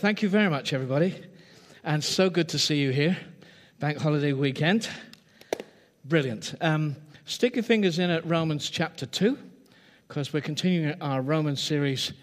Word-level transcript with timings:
Thank 0.00 0.22
you 0.22 0.30
very 0.30 0.48
much, 0.48 0.72
everybody. 0.72 1.14
And 1.84 2.02
so 2.02 2.30
good 2.30 2.48
to 2.48 2.58
see 2.58 2.76
you 2.76 2.90
here. 2.90 3.18
Bank 3.80 3.98
holiday 3.98 4.32
weekend. 4.32 4.88
Brilliant. 6.06 6.54
Um, 6.62 6.96
stick 7.26 7.54
your 7.54 7.64
fingers 7.64 7.98
in 7.98 8.08
at 8.08 8.26
Romans 8.26 8.70
chapter 8.70 9.04
2, 9.04 9.36
because 10.08 10.32
we're 10.32 10.40
continuing 10.40 10.98
our 11.02 11.20
Romans 11.20 11.60
series 11.60 12.14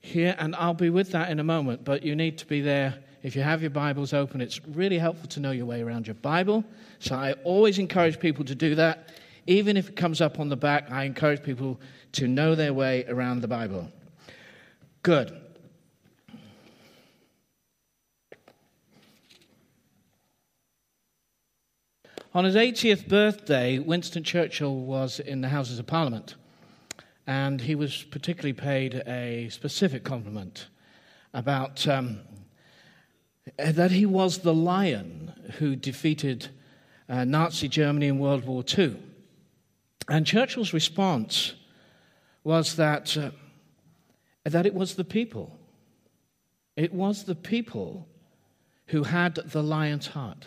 here, 0.00 0.34
and 0.40 0.56
I'll 0.56 0.74
be 0.74 0.90
with 0.90 1.12
that 1.12 1.30
in 1.30 1.38
a 1.38 1.44
moment. 1.44 1.84
But 1.84 2.02
you 2.02 2.16
need 2.16 2.38
to 2.38 2.46
be 2.46 2.60
there 2.60 2.98
if 3.22 3.36
you 3.36 3.42
have 3.42 3.60
your 3.60 3.70
Bibles 3.70 4.12
open. 4.12 4.40
It's 4.40 4.60
really 4.66 4.98
helpful 4.98 5.28
to 5.28 5.38
know 5.38 5.52
your 5.52 5.66
way 5.66 5.80
around 5.80 6.08
your 6.08 6.14
Bible. 6.14 6.64
So 6.98 7.14
I 7.14 7.34
always 7.44 7.78
encourage 7.78 8.18
people 8.18 8.44
to 8.46 8.56
do 8.56 8.74
that. 8.74 9.10
Even 9.46 9.76
if 9.76 9.90
it 9.90 9.94
comes 9.94 10.20
up 10.20 10.40
on 10.40 10.48
the 10.48 10.56
back, 10.56 10.90
I 10.90 11.04
encourage 11.04 11.44
people 11.44 11.80
to 12.14 12.26
know 12.26 12.56
their 12.56 12.74
way 12.74 13.04
around 13.06 13.42
the 13.42 13.48
Bible. 13.48 13.92
Good. 15.04 15.41
On 22.34 22.46
his 22.46 22.54
80th 22.54 23.08
birthday, 23.08 23.78
Winston 23.78 24.24
Churchill 24.24 24.74
was 24.74 25.20
in 25.20 25.42
the 25.42 25.50
Houses 25.50 25.78
of 25.78 25.86
Parliament, 25.86 26.36
and 27.26 27.60
he 27.60 27.74
was 27.74 28.04
particularly 28.04 28.54
paid 28.54 29.02
a 29.06 29.50
specific 29.50 30.02
compliment 30.02 30.68
about 31.34 31.86
um, 31.86 32.20
that 33.58 33.90
he 33.90 34.06
was 34.06 34.38
the 34.38 34.54
lion 34.54 35.52
who 35.58 35.76
defeated 35.76 36.48
uh, 37.06 37.24
Nazi 37.24 37.68
Germany 37.68 38.06
in 38.06 38.18
World 38.18 38.46
War 38.46 38.64
II. 38.78 38.96
And 40.08 40.26
Churchill's 40.26 40.72
response 40.72 41.52
was 42.44 42.76
that, 42.76 43.14
uh, 43.14 43.32
that 44.44 44.64
it 44.64 44.72
was 44.72 44.94
the 44.94 45.04
people. 45.04 45.58
It 46.76 46.94
was 46.94 47.24
the 47.24 47.34
people 47.34 48.08
who 48.86 49.02
had 49.02 49.34
the 49.34 49.62
lion's 49.62 50.06
heart. 50.06 50.46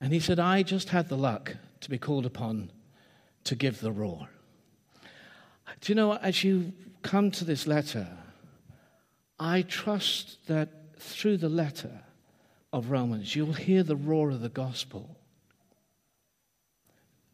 And 0.00 0.12
he 0.12 0.20
said, 0.20 0.38
I 0.38 0.62
just 0.62 0.90
had 0.90 1.08
the 1.08 1.16
luck 1.16 1.56
to 1.80 1.90
be 1.90 1.98
called 1.98 2.26
upon 2.26 2.70
to 3.44 3.54
give 3.54 3.80
the 3.80 3.92
roar. 3.92 4.28
Do 5.80 5.92
you 5.92 5.94
know, 5.94 6.14
as 6.14 6.44
you 6.44 6.72
come 7.02 7.30
to 7.32 7.44
this 7.44 7.66
letter, 7.66 8.06
I 9.38 9.62
trust 9.62 10.46
that 10.46 10.98
through 10.98 11.38
the 11.38 11.48
letter 11.48 12.02
of 12.72 12.90
Romans, 12.90 13.34
you'll 13.34 13.52
hear 13.52 13.82
the 13.82 13.96
roar 13.96 14.30
of 14.30 14.40
the 14.40 14.48
gospel. 14.48 15.16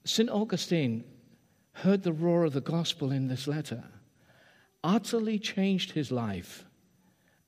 St. 0.05 0.29
Augustine 0.29 1.05
heard 1.73 2.03
the 2.03 2.13
roar 2.13 2.45
of 2.45 2.53
the 2.53 2.61
gospel 2.61 3.13
in 3.13 3.29
this 3.29 3.47
letter, 3.47 3.85
utterly 4.85 5.39
changed 5.39 5.93
his 5.93 6.11
life 6.11 6.65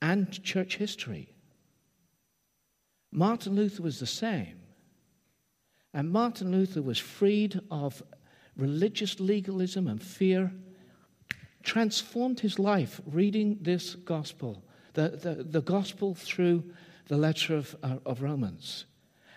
and 0.01 0.43
church 0.43 0.77
history. 0.77 1.35
Martin 3.11 3.55
Luther 3.55 3.83
was 3.83 4.01
the 4.01 4.07
same. 4.07 4.61
And 5.95 6.11
Martin 6.11 6.51
Luther 6.51 6.83
was 6.83 6.99
freed 6.99 7.61
of 7.71 8.03
religious 8.57 9.21
legalism 9.21 9.87
and 9.87 10.03
fear, 10.03 10.53
transformed 11.63 12.41
his 12.41 12.59
life 12.59 13.01
reading 13.07 13.59
this 13.63 13.95
gospel, 13.95 14.63
the, 14.95 15.11
the, 15.11 15.45
the 15.45 15.63
gospel 15.63 16.15
through 16.15 16.65
the 17.07 17.17
letter 17.17 17.57
of, 17.57 17.77
uh, 17.83 17.97
of 18.05 18.23
Romans. 18.23 18.87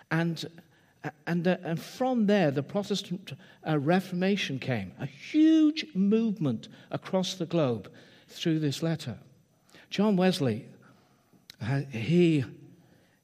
And, 0.09 0.44
and, 1.27 1.47
uh, 1.47 1.58
and 1.64 1.80
from 1.80 2.25
there, 2.25 2.49
the 2.49 2.64
Protestant 2.64 3.33
uh, 3.67 3.77
Reformation 3.77 4.58
came, 4.58 4.94
a 4.99 5.05
huge 5.05 5.86
movement 5.94 6.69
across 6.89 7.36
the 7.36 7.45
globe 7.45 7.92
through 8.27 8.59
this 8.59 8.81
letter. 8.81 9.17
John 9.92 10.17
Wesley, 10.17 10.66
uh, 11.61 11.81
he 11.92 12.44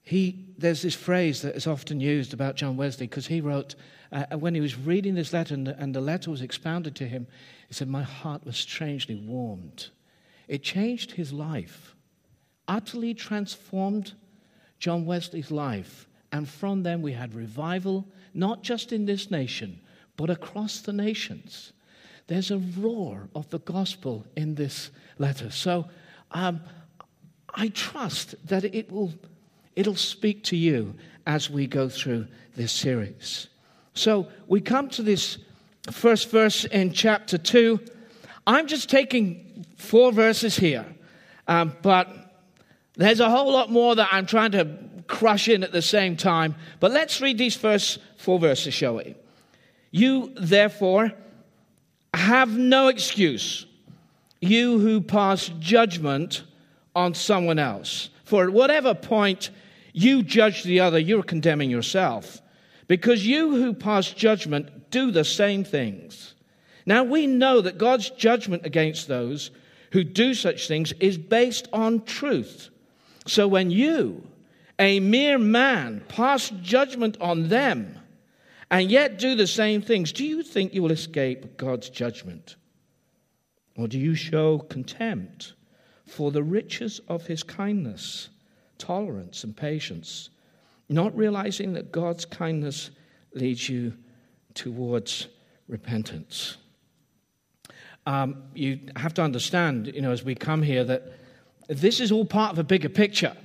he, 0.04 0.46
there's 0.64 0.82
this 0.82 0.96
phrase 0.96 1.42
that 1.42 1.58
is 1.58 1.68
often 1.68 2.00
used 2.00 2.34
about 2.34 2.56
John 2.56 2.78
Wesley 2.78 3.06
because 3.06 3.28
he 3.28 3.42
wrote, 3.42 3.76
uh, 4.14 4.38
when 4.38 4.56
he 4.56 4.62
was 4.62 4.78
reading 4.78 5.14
this 5.14 5.34
letter 5.34 5.54
and 5.54 5.68
the, 5.68 5.78
and 5.78 5.94
the 5.94 6.00
letter 6.00 6.32
was 6.32 6.42
expounded 6.42 6.96
to 6.96 7.06
him, 7.06 7.28
he 7.68 7.74
said, 7.74 7.90
My 7.90 8.04
heart 8.04 8.46
was 8.46 8.56
strangely 8.56 9.16
warmed. 9.16 9.90
It 10.48 10.64
changed 10.64 11.12
his 11.12 11.34
life, 11.34 11.96
utterly 12.66 13.14
transformed 13.14 14.14
John 14.80 15.06
Wesley's 15.06 15.52
life. 15.52 16.08
And 16.32 16.48
from 16.48 16.84
then 16.84 17.02
we 17.02 17.12
had 17.12 17.34
revival, 17.34 18.08
not 18.34 18.64
just 18.64 18.94
in 18.94 19.06
this 19.06 19.30
nation, 19.30 19.82
but 20.16 20.30
across 20.30 20.80
the 20.80 20.94
nations. 20.94 21.74
There's 22.28 22.52
a 22.52 22.62
roar 22.80 23.28
of 23.36 23.50
the 23.50 23.60
gospel 23.60 24.26
in 24.38 24.56
this 24.56 24.92
letter. 25.20 25.52
So 25.52 25.90
um, 26.32 26.62
I 27.54 27.68
trust 27.68 28.36
that 28.48 28.64
it 28.64 28.90
will 28.90 29.12
It'll 29.76 29.96
speak 29.96 30.44
to 30.46 30.58
you 30.58 30.96
as 31.26 31.50
we 31.50 31.68
go 31.68 31.90
through 31.90 32.28
this 32.56 32.72
series. 32.72 33.48
So 33.94 34.28
we 34.48 34.62
come 34.62 34.90
to 34.90 35.04
this 35.04 35.38
first 35.92 36.30
verse 36.30 36.66
in 36.66 36.92
chapter 36.94 37.38
2. 37.38 37.80
I'm 38.46 38.68
just 38.68 38.90
taking 38.90 39.66
four 39.78 40.12
verses 40.12 40.56
here, 40.56 40.86
um, 41.48 41.76
but 41.82 42.10
there's 42.96 43.20
a 43.20 43.30
whole 43.30 43.52
lot 43.52 43.72
more 43.72 43.96
that 43.96 44.10
I'm 44.12 44.26
trying 44.26 44.52
to 44.52 44.78
crush 45.08 45.48
in 45.48 45.64
at 45.64 45.72
the 45.72 45.82
same 45.82 46.16
time. 46.16 46.56
But 46.80 46.92
let's 46.92 47.22
read 47.22 47.38
these 47.38 47.56
first 47.56 48.00
four 48.18 48.40
verses, 48.40 48.74
shall 48.74 48.96
we? 48.96 49.16
You, 49.92 50.34
therefore, 50.36 51.12
have 52.14 52.58
no 52.58 52.88
excuse, 52.88 53.66
you 54.42 54.80
who 54.80 55.02
pass 55.02 55.52
judgment 55.60 56.44
on 56.96 57.14
someone 57.14 57.60
else. 57.60 58.10
For 58.24 58.44
at 58.44 58.50
whatever 58.52 58.94
point 58.94 59.50
you 59.94 60.24
judge 60.24 60.64
the 60.64 60.80
other, 60.82 61.00
you're 61.00 61.24
condemning 61.24 61.70
yourself. 61.70 62.42
Because 62.88 63.26
you 63.26 63.56
who 63.56 63.74
pass 63.74 64.12
judgment 64.12 64.92
do 64.92 65.12
the 65.12 65.24
same 65.24 65.64
things. 65.64 66.34
Now 66.86 67.04
we 67.04 67.28
know 67.28 67.62
that 67.62 67.78
God's 67.78 68.10
judgment 68.10 68.66
against 68.66 69.08
those 69.08 69.52
who 69.92 70.04
do 70.04 70.34
such 70.34 70.68
things 70.68 70.92
is 71.00 71.18
based 71.18 71.70
on 71.72 72.04
truth. 72.04 72.70
So 73.26 73.48
when 73.48 73.72
you, 73.72 74.28
a 74.80 75.00
mere 75.00 75.38
man, 75.38 76.04
pass 76.10 76.50
judgment 76.62 77.16
on 77.22 77.48
them 77.48 78.00
and 78.70 78.92
yet 78.92 79.20
do 79.20 79.36
the 79.36 79.48
same 79.48 79.82
things, 79.82 80.12
do 80.12 80.26
you 80.26 80.42
think 80.44 80.74
you 80.74 80.82
will 80.82 80.92
escape 80.92 81.58
God's 81.58 81.90
judgment? 81.90 82.56
Or 83.78 83.88
do 83.88 84.00
you 84.00 84.16
show 84.16 84.60
contempt 84.60 85.54
for 86.06 86.32
the 86.32 86.44
riches 86.44 87.00
of 87.08 87.28
his 87.28 87.44
kindness? 87.44 88.30
Tolerance 88.78 89.44
and 89.44 89.56
patience, 89.56 90.30
not 90.90 91.16
realizing 91.16 91.74
that 91.74 91.92
God's 91.92 92.26
kindness 92.26 92.92
leads 93.34 93.68
you 93.70 93.94
towards 94.54 95.28
repentance. 95.68 96.58
Um, 98.06 98.44
you 98.54 98.80
have 98.96 99.14
to 99.16 99.22
understand, 99.22 99.88
you 99.88 100.02
know, 100.02 100.12
as 100.12 100.24
we 100.24 100.36
come 100.36 100.62
here, 100.62 100.84
that 100.84 101.14
this 101.68 102.00
is 102.00 102.12
all 102.12 102.26
part 102.26 102.52
of 102.52 102.60
a 102.60 102.64
bigger 102.64 102.90
picture. 102.90 103.36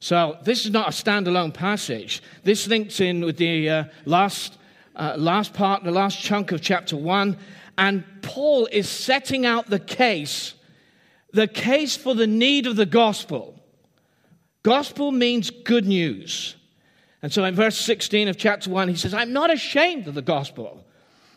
So 0.00 0.36
this 0.42 0.64
is 0.64 0.72
not 0.72 0.88
a 0.88 0.90
standalone 0.90 1.54
passage. 1.54 2.22
This 2.42 2.66
links 2.66 3.00
in 3.00 3.24
with 3.24 3.36
the 3.36 3.70
uh, 3.70 3.84
last, 4.04 4.58
uh, 4.96 5.14
last 5.16 5.54
part, 5.54 5.84
the 5.84 5.90
last 5.92 6.20
chunk 6.20 6.52
of 6.52 6.60
chapter 6.60 6.96
one, 6.96 7.38
and 7.78 8.04
Paul 8.22 8.68
is 8.72 8.88
setting 8.88 9.46
out 9.46 9.70
the 9.70 9.78
case, 9.78 10.54
the 11.32 11.46
case 11.46 11.96
for 11.96 12.14
the 12.14 12.26
need 12.26 12.66
of 12.66 12.76
the 12.76 12.86
gospel. 12.86 13.55
Gospel 14.66 15.12
means 15.12 15.50
good 15.50 15.86
news. 15.86 16.56
And 17.22 17.32
so 17.32 17.44
in 17.44 17.54
verse 17.54 17.78
16 17.78 18.26
of 18.26 18.36
chapter 18.36 18.68
1, 18.68 18.88
he 18.88 18.96
says, 18.96 19.14
I'm 19.14 19.32
not 19.32 19.52
ashamed 19.52 20.08
of 20.08 20.14
the 20.16 20.22
gospel. 20.22 20.84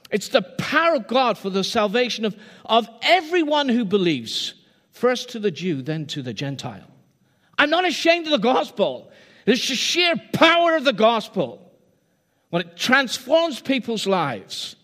It's 0.09 0.29
the 0.29 0.41
power 0.41 0.95
of 0.95 1.05
God 1.05 1.37
for 1.37 1.51
the 1.51 1.63
salvation 1.63 2.25
of, 2.25 2.35
of 2.65 2.89
everyone 3.03 3.69
who 3.69 3.85
believes, 3.85 4.55
first 4.93 5.29
to 5.29 5.39
the 5.39 5.51
Jew, 5.51 5.83
then 5.83 6.07
to 6.07 6.23
the 6.23 6.33
Gentile. 6.33 6.89
I'm 7.59 7.69
not 7.69 7.87
ashamed 7.87 8.25
of 8.25 8.31
the 8.31 8.39
gospel. 8.39 9.11
It's 9.45 9.69
the 9.69 9.75
sheer 9.75 10.15
power 10.33 10.75
of 10.75 10.83
the 10.83 10.91
gospel 10.91 11.71
when 12.49 12.63
it 12.63 12.77
transforms 12.77 13.61
people's 13.61 14.07
lives. 14.07 14.75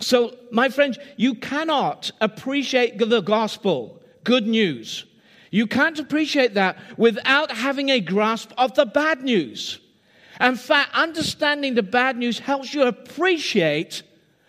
So, 0.00 0.36
my 0.50 0.68
friends, 0.68 0.98
you 1.16 1.34
cannot 1.34 2.10
appreciate 2.20 2.98
the 2.98 3.22
gospel, 3.22 4.02
good 4.22 4.46
news, 4.46 5.06
you 5.54 5.68
can't 5.68 6.00
appreciate 6.00 6.54
that 6.54 6.76
without 6.96 7.52
having 7.52 7.88
a 7.88 8.00
grasp 8.00 8.50
of 8.58 8.74
the 8.74 8.84
bad 8.84 9.22
news. 9.22 9.78
In 10.40 10.56
fact, 10.56 10.90
understanding 10.92 11.76
the 11.76 11.82
bad 11.84 12.16
news 12.16 12.40
helps 12.40 12.74
you 12.74 12.82
appreciate 12.82 14.02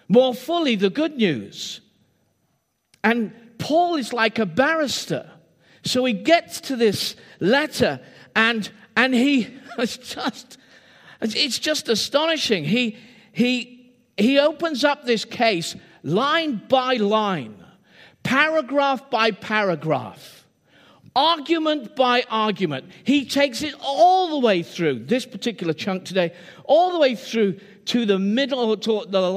more 0.08 0.34
fully 0.34 0.76
the 0.76 0.90
good 0.90 1.16
news. 1.16 1.80
And 3.04 3.32
Paul 3.60 3.98
is 3.98 4.14
like 4.14 4.40
a 4.40 4.48
barrister. 4.48 5.30
So 5.84 6.04
he 6.06 6.14
gets 6.14 6.60
to 6.62 6.76
this 6.76 7.16
letter 7.40 8.00
and 8.36 8.68
and 8.98 9.14
he 9.14 9.56
it's 9.78 9.98
just 9.98 10.58
it's 11.22 11.60
just 11.60 11.88
astonishing. 11.88 12.66
He 12.66 12.98
he 13.32 13.94
he 14.18 14.40
opens 14.40 14.84
up 14.84 15.06
this 15.06 15.24
case 15.24 15.76
line 16.02 16.64
by 16.68 16.96
line, 16.96 17.64
paragraph 18.24 19.12
by 19.12 19.30
paragraph 19.30 20.35
argument 21.16 21.96
by 21.96 22.24
argument. 22.30 22.92
He 23.04 23.26
takes 23.26 23.62
it 23.62 23.74
all 23.80 24.30
the 24.30 24.46
way 24.46 24.64
through 24.64 25.06
this 25.06 25.26
particular 25.26 25.74
chunk 25.74 26.06
today, 26.06 26.34
all 26.66 26.92
the 26.92 27.00
way 27.00 27.16
through 27.16 27.60
to 27.86 28.06
the 28.06 28.20
middle, 28.20 28.76
to 28.76 29.06
the 29.08 29.32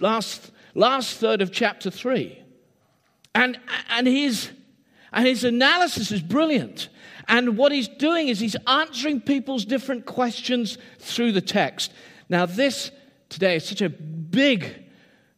last, 0.00 0.52
last 0.74 1.16
third 1.16 1.42
of 1.42 1.50
chapter 1.50 1.90
3. 1.90 2.42
And, 3.34 3.58
and, 3.90 4.06
his, 4.06 4.50
and 5.12 5.26
his 5.26 5.44
analysis 5.44 6.12
is 6.12 6.22
brilliant. 6.22 6.88
And 7.26 7.58
what 7.58 7.72
he's 7.72 7.88
doing 7.88 8.28
is 8.28 8.40
he's 8.40 8.56
answering 8.66 9.20
people's 9.20 9.64
different 9.64 10.06
questions 10.06 10.78
through 10.98 11.32
the 11.32 11.40
text. 11.40 11.92
Now, 12.28 12.46
this 12.46 12.90
today 13.28 13.56
is 13.56 13.64
such 13.64 13.82
a 13.82 13.88
big, 13.88 14.84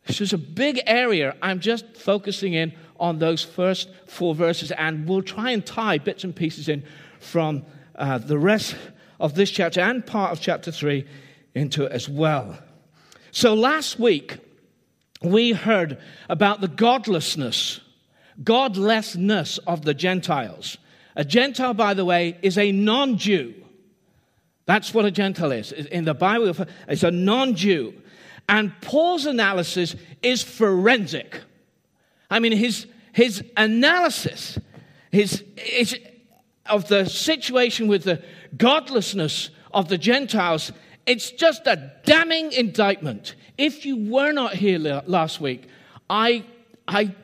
just 0.06 0.33
a 0.33 0.38
big 0.38 0.81
area. 0.87 1.37
I'm 1.43 1.61
just 1.61 1.97
focusing 1.97 2.55
in 2.55 2.75
on 3.00 3.19
those 3.19 3.43
first 3.43 3.91
four 4.06 4.35
verses, 4.35 4.70
and 4.73 5.08
we'll 5.08 5.23
try 5.23 5.50
and 5.50 5.64
tie 5.64 5.99
bits 5.99 6.23
and 6.23 6.37
pieces 6.37 6.69
in 6.69 6.85
from 7.19 7.64
uh, 7.97 8.19
the 8.19 8.38
rest 8.38 8.76
of 9.19 9.35
this 9.35 9.50
chapter 9.50 9.81
and 9.81 10.06
part 10.06 10.32
of 10.32 10.41
chapter 10.41 10.70
3 10.70 11.05
into 11.55 11.85
it 11.85 11.93
as 11.93 12.08
well. 12.08 12.58
So 13.32 13.55
last 13.55 13.99
week, 13.99 14.38
we 15.23 15.52
heard 15.52 15.99
about 16.29 16.61
the 16.61 16.69
godlessness, 16.69 17.81
godlessness 18.43 19.58
of 19.58 19.85
the 19.85 19.94
Gentiles. 19.94 20.79
A 21.17 21.25
Gentile, 21.25 21.75
by 21.75 21.94
the 21.94 22.05
way, 22.05 22.38
is 22.43 22.56
a 22.56 22.73
non 22.73 23.19
Jew. 23.19 23.55
That's 24.67 24.94
what 24.94 25.05
a 25.05 25.11
Gentile 25.11 25.52
is. 25.52 25.73
In 25.73 26.05
the 26.05 26.14
Bible, 26.14 26.55
it's 26.88 27.02
a 27.02 27.11
non 27.11 27.55
Jew. 27.55 27.94
And 28.49 28.73
Paul's 28.81 29.26
analysis 29.26 29.94
is 30.23 30.43
forensic. 30.43 31.41
I 32.31 32.38
mean, 32.38 32.53
his, 32.53 32.87
his 33.12 33.44
analysis 33.56 34.59
his, 35.11 35.44
his, 35.56 35.99
of 36.67 36.88
the 36.88 37.05
situation 37.06 37.88
with 37.88 38.05
the 38.05 38.23
godlessness 38.56 39.50
of 39.73 39.88
the 39.88 39.99
Gentiles, 39.99 40.73
it's 41.06 41.31
just 41.31 41.67
a 41.67 41.93
damning 42.05 42.53
indictment. 42.53 43.35
If 43.59 43.85
you 43.85 44.11
were 44.11 44.32
not 44.32 44.55
here 44.55 44.79
last 45.06 45.41
week, 45.41 45.67
I, 46.09 46.44
I 46.87 47.15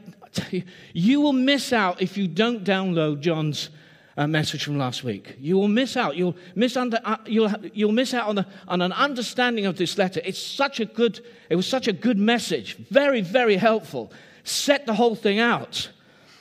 you, 0.93 1.21
will 1.21 1.33
miss 1.33 1.73
out 1.73 2.03
if 2.03 2.17
you 2.17 2.29
don't 2.29 2.65
download 2.65 3.21
John's 3.21 3.71
uh, 4.17 4.27
message 4.27 4.65
from 4.65 4.79
last 4.79 5.05
week. 5.05 5.37
You 5.39 5.57
will 5.57 5.69
miss 5.69 5.97
out. 5.97 6.17
You'll 6.17 6.37
miss, 6.55 6.77
under, 6.77 6.99
uh, 7.05 7.19
you'll, 7.27 7.53
you'll 7.73 7.93
miss 7.93 8.15
out 8.15 8.29
on, 8.29 8.35
the, 8.37 8.47
on 8.67 8.83
an 8.83 8.93
understanding 8.93 9.67
of 9.67 9.77
this 9.77 9.97
letter. 9.97 10.21
It's 10.25 10.43
such 10.43 10.81
a 10.81 10.85
good, 10.85 11.25
it 11.49 11.57
was 11.57 11.67
such 11.67 11.87
a 11.87 11.93
good 11.93 12.19
message. 12.19 12.77
Very, 12.91 13.21
very 13.21 13.57
helpful. 13.57 14.13
Set 14.47 14.87
the 14.87 14.95
whole 14.95 15.17
thing 15.17 15.41
out. 15.41 15.91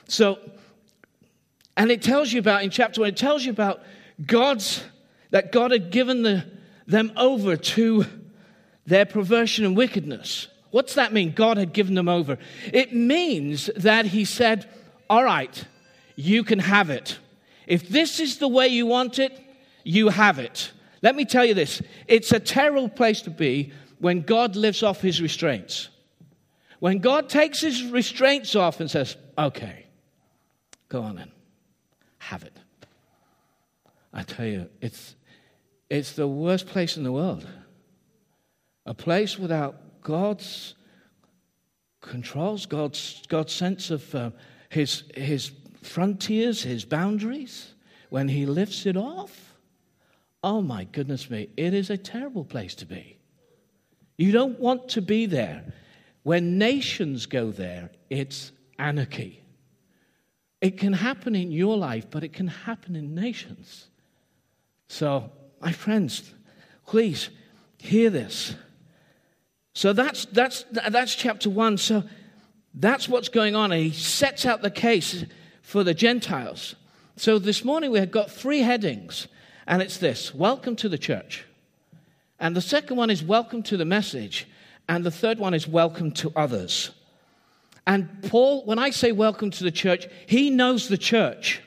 So, 0.07 0.37
and 1.75 1.89
it 1.89 2.01
tells 2.01 2.31
you 2.31 2.39
about, 2.39 2.63
in 2.63 2.69
chapter 2.69 3.01
one, 3.01 3.09
it 3.09 3.17
tells 3.17 3.43
you 3.43 3.51
about 3.51 3.81
God's, 4.23 4.83
that 5.31 5.51
God 5.51 5.71
had 5.71 5.89
given 5.89 6.21
the, 6.21 6.45
them 6.85 7.11
over 7.17 7.57
to 7.57 8.05
their 8.85 9.05
perversion 9.05 9.65
and 9.65 9.75
wickedness. 9.75 10.47
What's 10.69 10.93
that 10.93 11.13
mean? 11.13 11.33
God 11.33 11.57
had 11.57 11.73
given 11.73 11.95
them 11.95 12.07
over. 12.07 12.37
It 12.71 12.93
means 12.93 13.71
that 13.75 14.05
He 14.05 14.23
said, 14.23 14.69
All 15.09 15.23
right, 15.23 15.65
you 16.15 16.43
can 16.43 16.59
have 16.59 16.91
it. 16.91 17.17
If 17.65 17.89
this 17.89 18.19
is 18.19 18.37
the 18.37 18.47
way 18.47 18.67
you 18.67 18.85
want 18.85 19.17
it, 19.17 19.41
you 19.83 20.09
have 20.09 20.37
it. 20.37 20.71
Let 21.01 21.15
me 21.15 21.25
tell 21.25 21.43
you 21.43 21.55
this 21.55 21.81
it's 22.07 22.31
a 22.31 22.39
terrible 22.39 22.89
place 22.89 23.21
to 23.21 23.31
be 23.31 23.71
when 23.97 24.21
God 24.21 24.55
lifts 24.55 24.83
off 24.83 25.01
his 25.01 25.21
restraints. 25.21 25.89
When 26.79 26.99
God 26.99 27.29
takes 27.29 27.61
his 27.61 27.83
restraints 27.83 28.55
off 28.55 28.79
and 28.79 28.89
says, 28.89 29.15
okay, 29.37 29.85
go 30.89 31.01
on 31.01 31.15
then, 31.15 31.31
have 32.17 32.43
it. 32.43 32.57
I 34.13 34.23
tell 34.23 34.45
you, 34.45 34.69
it's, 34.81 35.15
it's 35.89 36.13
the 36.13 36.27
worst 36.27 36.67
place 36.67 36.97
in 36.97 37.03
the 37.03 37.11
world. 37.11 37.45
A 38.85 38.93
place 38.93 39.37
without 39.37 40.01
God's 40.01 40.75
controls, 42.01 42.65
God's, 42.65 43.23
God's 43.27 43.53
sense 43.53 43.89
of 43.89 44.15
uh, 44.15 44.31
his, 44.69 45.03
his 45.15 45.51
frontiers, 45.81 46.61
his 46.63 46.85
boundaries, 46.85 47.73
when 48.09 48.27
he 48.27 48.45
lifts 48.45 48.85
it 48.85 48.95
off, 48.95 49.55
oh 50.43 50.61
my 50.61 50.83
goodness 50.85 51.29
me, 51.29 51.49
it 51.57 51.73
is 51.73 51.89
a 51.89 51.97
terrible 51.97 52.45
place 52.45 52.75
to 52.75 52.85
be. 52.85 53.17
You 54.17 54.31
don't 54.31 54.59
want 54.59 54.89
to 54.89 55.01
be 55.01 55.25
there. 55.25 55.73
When 56.25 56.57
nations 56.57 57.27
go 57.27 57.51
there, 57.51 57.91
it's 58.09 58.51
anarchy. 58.79 59.43
It 60.59 60.79
can 60.79 60.93
happen 60.93 61.35
in 61.35 61.51
your 61.51 61.77
life, 61.77 62.07
but 62.09 62.23
it 62.23 62.33
can 62.33 62.47
happen 62.47 62.95
in 62.95 63.13
nations. 63.13 63.89
So, 64.87 65.29
my 65.61 65.71
friends, 65.71 66.33
please 66.87 67.29
hear 67.77 68.09
this. 68.09 68.55
So 69.75 69.93
that's, 69.93 70.25
that's, 70.25 70.65
that's 70.71 71.13
chapter 71.13 71.51
one. 71.51 71.77
So 71.77 72.03
that's 72.73 73.07
what's 73.07 73.29
going 73.29 73.55
on. 73.55 73.69
He 73.69 73.91
sets 73.91 74.47
out 74.47 74.63
the 74.63 74.71
case 74.71 75.25
for 75.61 75.83
the 75.83 75.93
Gentiles. 75.93 76.73
So 77.17 77.37
this 77.37 77.63
morning 77.63 77.91
we 77.91 77.99
have 77.99 78.09
got 78.09 78.31
three 78.31 78.61
headings, 78.61 79.27
and 79.67 79.79
it's 79.79 79.99
this 79.99 80.33
Welcome 80.33 80.75
to 80.77 80.89
the 80.89 80.97
church. 80.97 81.45
And 82.39 82.55
the 82.55 82.61
second 82.61 82.97
one 82.97 83.11
is 83.11 83.21
Welcome 83.21 83.61
to 83.61 83.77
the 83.77 83.85
message. 83.85 84.47
And 84.87 85.03
the 85.03 85.11
third 85.11 85.39
one 85.39 85.53
is 85.53 85.67
Welcome 85.67 86.11
to 86.13 86.31
others. 86.35 86.91
And 87.87 88.23
Paul, 88.23 88.65
when 88.65 88.79
I 88.79 88.89
say 88.89 89.11
welcome 89.11 89.51
to 89.51 89.63
the 89.63 89.71
church, 89.71 90.07
he 90.25 90.49
knows 90.49 90.87
the 90.87 90.97
church. 90.97 91.61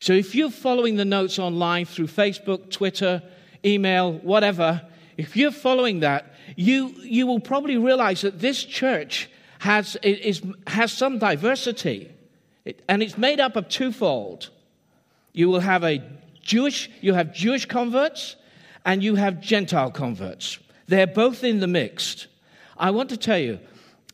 So 0.00 0.12
if 0.12 0.34
you're 0.34 0.50
following 0.50 0.96
the 0.96 1.04
notes 1.04 1.38
online 1.38 1.84
through 1.84 2.08
Facebook, 2.08 2.70
Twitter, 2.70 3.22
email, 3.64 4.14
whatever, 4.14 4.82
if 5.16 5.36
you're 5.36 5.52
following 5.52 6.00
that, 6.00 6.34
you, 6.56 6.88
you 7.02 7.26
will 7.26 7.38
probably 7.38 7.76
realize 7.76 8.22
that 8.22 8.40
this 8.40 8.64
church 8.64 9.30
has, 9.60 9.96
is, 10.02 10.42
has 10.66 10.92
some 10.92 11.18
diversity. 11.18 12.10
It, 12.64 12.82
and 12.88 13.02
it's 13.02 13.18
made 13.18 13.38
up 13.38 13.56
of 13.56 13.68
twofold. 13.68 14.50
You 15.32 15.48
will 15.50 15.60
have 15.60 15.84
a 15.84 16.02
Jewish, 16.42 16.90
you 17.00 17.14
have 17.14 17.32
Jewish 17.32 17.66
converts 17.66 18.36
and 18.84 19.04
you 19.04 19.14
have 19.14 19.40
Gentile 19.40 19.90
converts. 19.90 20.58
They're 20.90 21.06
both 21.06 21.44
in 21.44 21.60
the 21.60 21.68
mixed. 21.68 22.26
I 22.76 22.90
want 22.90 23.10
to 23.10 23.16
tell 23.16 23.38
you, 23.38 23.60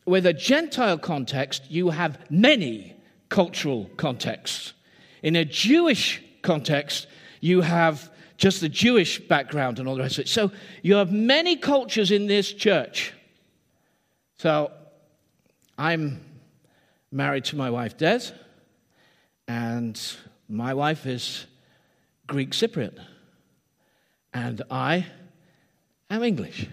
with 0.05 0.27
a 0.27 0.33
Gentile 0.33 0.99
context, 0.99 1.63
you 1.71 1.89
have 1.89 2.19
many 2.29 2.95
cultural 3.29 3.89
contexts. 3.97 4.73
In 5.23 5.35
a 5.35 5.43
Jewish 5.43 6.21
context, 6.43 7.07
you 7.41 7.61
have 7.61 8.11
just 8.37 8.61
the 8.61 8.69
Jewish 8.69 9.19
background 9.19 9.79
and 9.79 9.87
all 9.87 9.95
the 9.95 10.03
rest 10.03 10.19
of 10.19 10.25
it. 10.25 10.27
So 10.27 10.51
you 10.83 10.93
have 10.97 11.11
many 11.11 11.55
cultures 11.55 12.11
in 12.11 12.27
this 12.27 12.53
church. 12.53 13.11
So 14.37 14.71
I'm 15.79 16.23
married 17.11 17.45
to 17.45 17.55
my 17.55 17.71
wife, 17.71 17.97
Des, 17.97 18.31
and 19.47 19.99
my 20.47 20.75
wife 20.75 21.07
is 21.07 21.47
Greek 22.27 22.51
Cypriot, 22.51 22.99
and 24.31 24.61
I 24.69 25.07
am 26.09 26.23
English. 26.23 26.67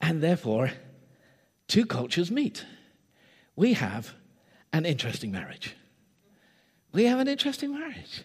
And 0.00 0.22
therefore, 0.22 0.70
two 1.66 1.86
cultures 1.86 2.30
meet. 2.30 2.64
We 3.56 3.74
have 3.74 4.14
an 4.72 4.84
interesting 4.84 5.32
marriage. 5.32 5.74
We 6.92 7.04
have 7.04 7.20
an 7.20 7.28
interesting 7.28 7.72
marriage. 7.72 8.22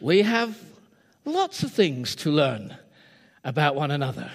We 0.00 0.22
have 0.22 0.58
lots 1.24 1.62
of 1.62 1.72
things 1.72 2.14
to 2.16 2.30
learn 2.30 2.76
about 3.44 3.74
one 3.74 3.90
another. 3.90 4.30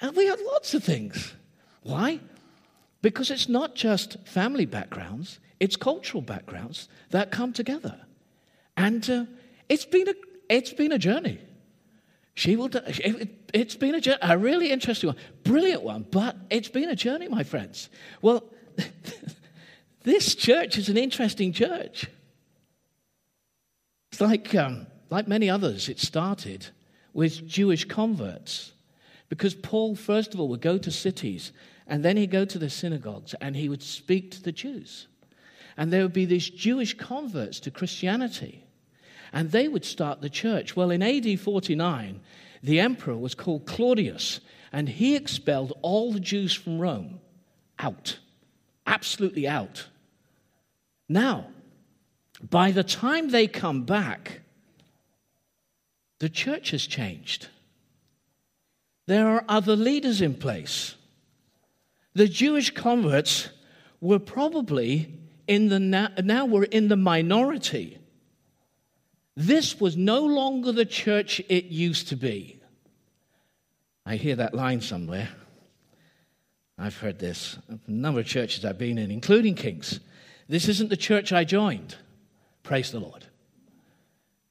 And 0.00 0.14
we 0.14 0.26
have 0.26 0.38
lots 0.52 0.74
of 0.74 0.84
things. 0.84 1.34
Why? 1.82 2.20
Because 3.02 3.30
it's 3.30 3.48
not 3.48 3.74
just 3.74 4.16
family 4.26 4.66
backgrounds, 4.66 5.38
it's 5.60 5.76
cultural 5.76 6.22
backgrounds 6.22 6.88
that 7.10 7.30
come 7.30 7.52
together. 7.52 7.98
And 8.76 9.08
uh, 9.08 9.24
it's, 9.68 9.84
been 9.84 10.08
a, 10.08 10.14
it's 10.48 10.72
been 10.72 10.92
a 10.92 10.98
journey. 10.98 11.40
She 12.36 12.54
will, 12.54 12.68
it, 12.74 13.48
it's 13.54 13.76
been 13.76 13.94
a, 13.94 14.18
a 14.20 14.36
really 14.36 14.70
interesting 14.70 15.08
one, 15.08 15.16
brilliant 15.42 15.82
one, 15.82 16.06
but 16.10 16.36
it's 16.50 16.68
been 16.68 16.90
a 16.90 16.94
journey, 16.94 17.28
my 17.28 17.42
friends. 17.42 17.88
Well, 18.20 18.44
this 20.02 20.34
church 20.34 20.76
is 20.76 20.90
an 20.90 20.98
interesting 20.98 21.54
church. 21.54 22.10
It's 24.12 24.20
like, 24.20 24.54
um, 24.54 24.86
like 25.08 25.26
many 25.26 25.48
others, 25.48 25.88
it 25.88 25.98
started 25.98 26.66
with 27.14 27.46
Jewish 27.48 27.86
converts. 27.86 28.72
Because 29.30 29.54
Paul, 29.54 29.96
first 29.96 30.34
of 30.34 30.40
all, 30.40 30.48
would 30.48 30.60
go 30.60 30.76
to 30.76 30.90
cities 30.90 31.52
and 31.86 32.04
then 32.04 32.18
he'd 32.18 32.30
go 32.30 32.44
to 32.44 32.58
the 32.58 32.68
synagogues 32.68 33.34
and 33.40 33.56
he 33.56 33.70
would 33.70 33.82
speak 33.82 34.30
to 34.32 34.42
the 34.42 34.52
Jews. 34.52 35.08
And 35.78 35.90
there 35.90 36.02
would 36.02 36.12
be 36.12 36.26
these 36.26 36.50
Jewish 36.50 36.98
converts 36.98 37.60
to 37.60 37.70
Christianity. 37.70 38.65
And 39.36 39.50
they 39.50 39.68
would 39.68 39.84
start 39.84 40.22
the 40.22 40.30
church. 40.30 40.74
Well, 40.76 40.90
in 40.90 41.02
AD 41.02 41.38
49, 41.38 42.20
the 42.62 42.80
emperor 42.80 43.18
was 43.18 43.34
called 43.34 43.66
Claudius, 43.66 44.40
and 44.72 44.88
he 44.88 45.14
expelled 45.14 45.74
all 45.82 46.10
the 46.10 46.20
Jews 46.20 46.54
from 46.54 46.78
Rome 46.78 47.20
out. 47.78 48.18
Absolutely 48.86 49.46
out. 49.46 49.88
Now, 51.06 51.48
by 52.40 52.70
the 52.70 52.82
time 52.82 53.28
they 53.28 53.46
come 53.46 53.82
back, 53.82 54.40
the 56.18 56.30
church 56.30 56.70
has 56.70 56.86
changed. 56.86 57.48
There 59.04 59.28
are 59.28 59.44
other 59.50 59.76
leaders 59.76 60.22
in 60.22 60.32
place. 60.32 60.94
The 62.14 62.26
Jewish 62.26 62.70
converts 62.70 63.50
were 64.00 64.18
probably 64.18 65.12
in 65.46 65.68
the 65.68 65.78
now, 65.78 66.08
now 66.24 66.46
were 66.46 66.64
in 66.64 66.88
the 66.88 66.96
minority. 66.96 67.98
This 69.36 69.78
was 69.78 69.96
no 69.96 70.24
longer 70.24 70.72
the 70.72 70.86
church 70.86 71.40
it 71.48 71.66
used 71.66 72.08
to 72.08 72.16
be. 72.16 72.58
I 74.06 74.16
hear 74.16 74.36
that 74.36 74.54
line 74.54 74.80
somewhere. 74.80 75.28
I've 76.78 76.96
heard 76.96 77.18
this. 77.18 77.58
A 77.68 77.90
number 77.90 78.20
of 78.20 78.26
churches 78.26 78.64
I've 78.64 78.78
been 78.78 78.98
in, 78.98 79.10
including 79.10 79.54
King's. 79.54 80.00
This 80.48 80.68
isn't 80.68 80.90
the 80.90 80.96
church 80.96 81.32
I 81.32 81.44
joined. 81.44 81.96
Praise 82.62 82.90
the 82.90 83.00
Lord. 83.00 83.26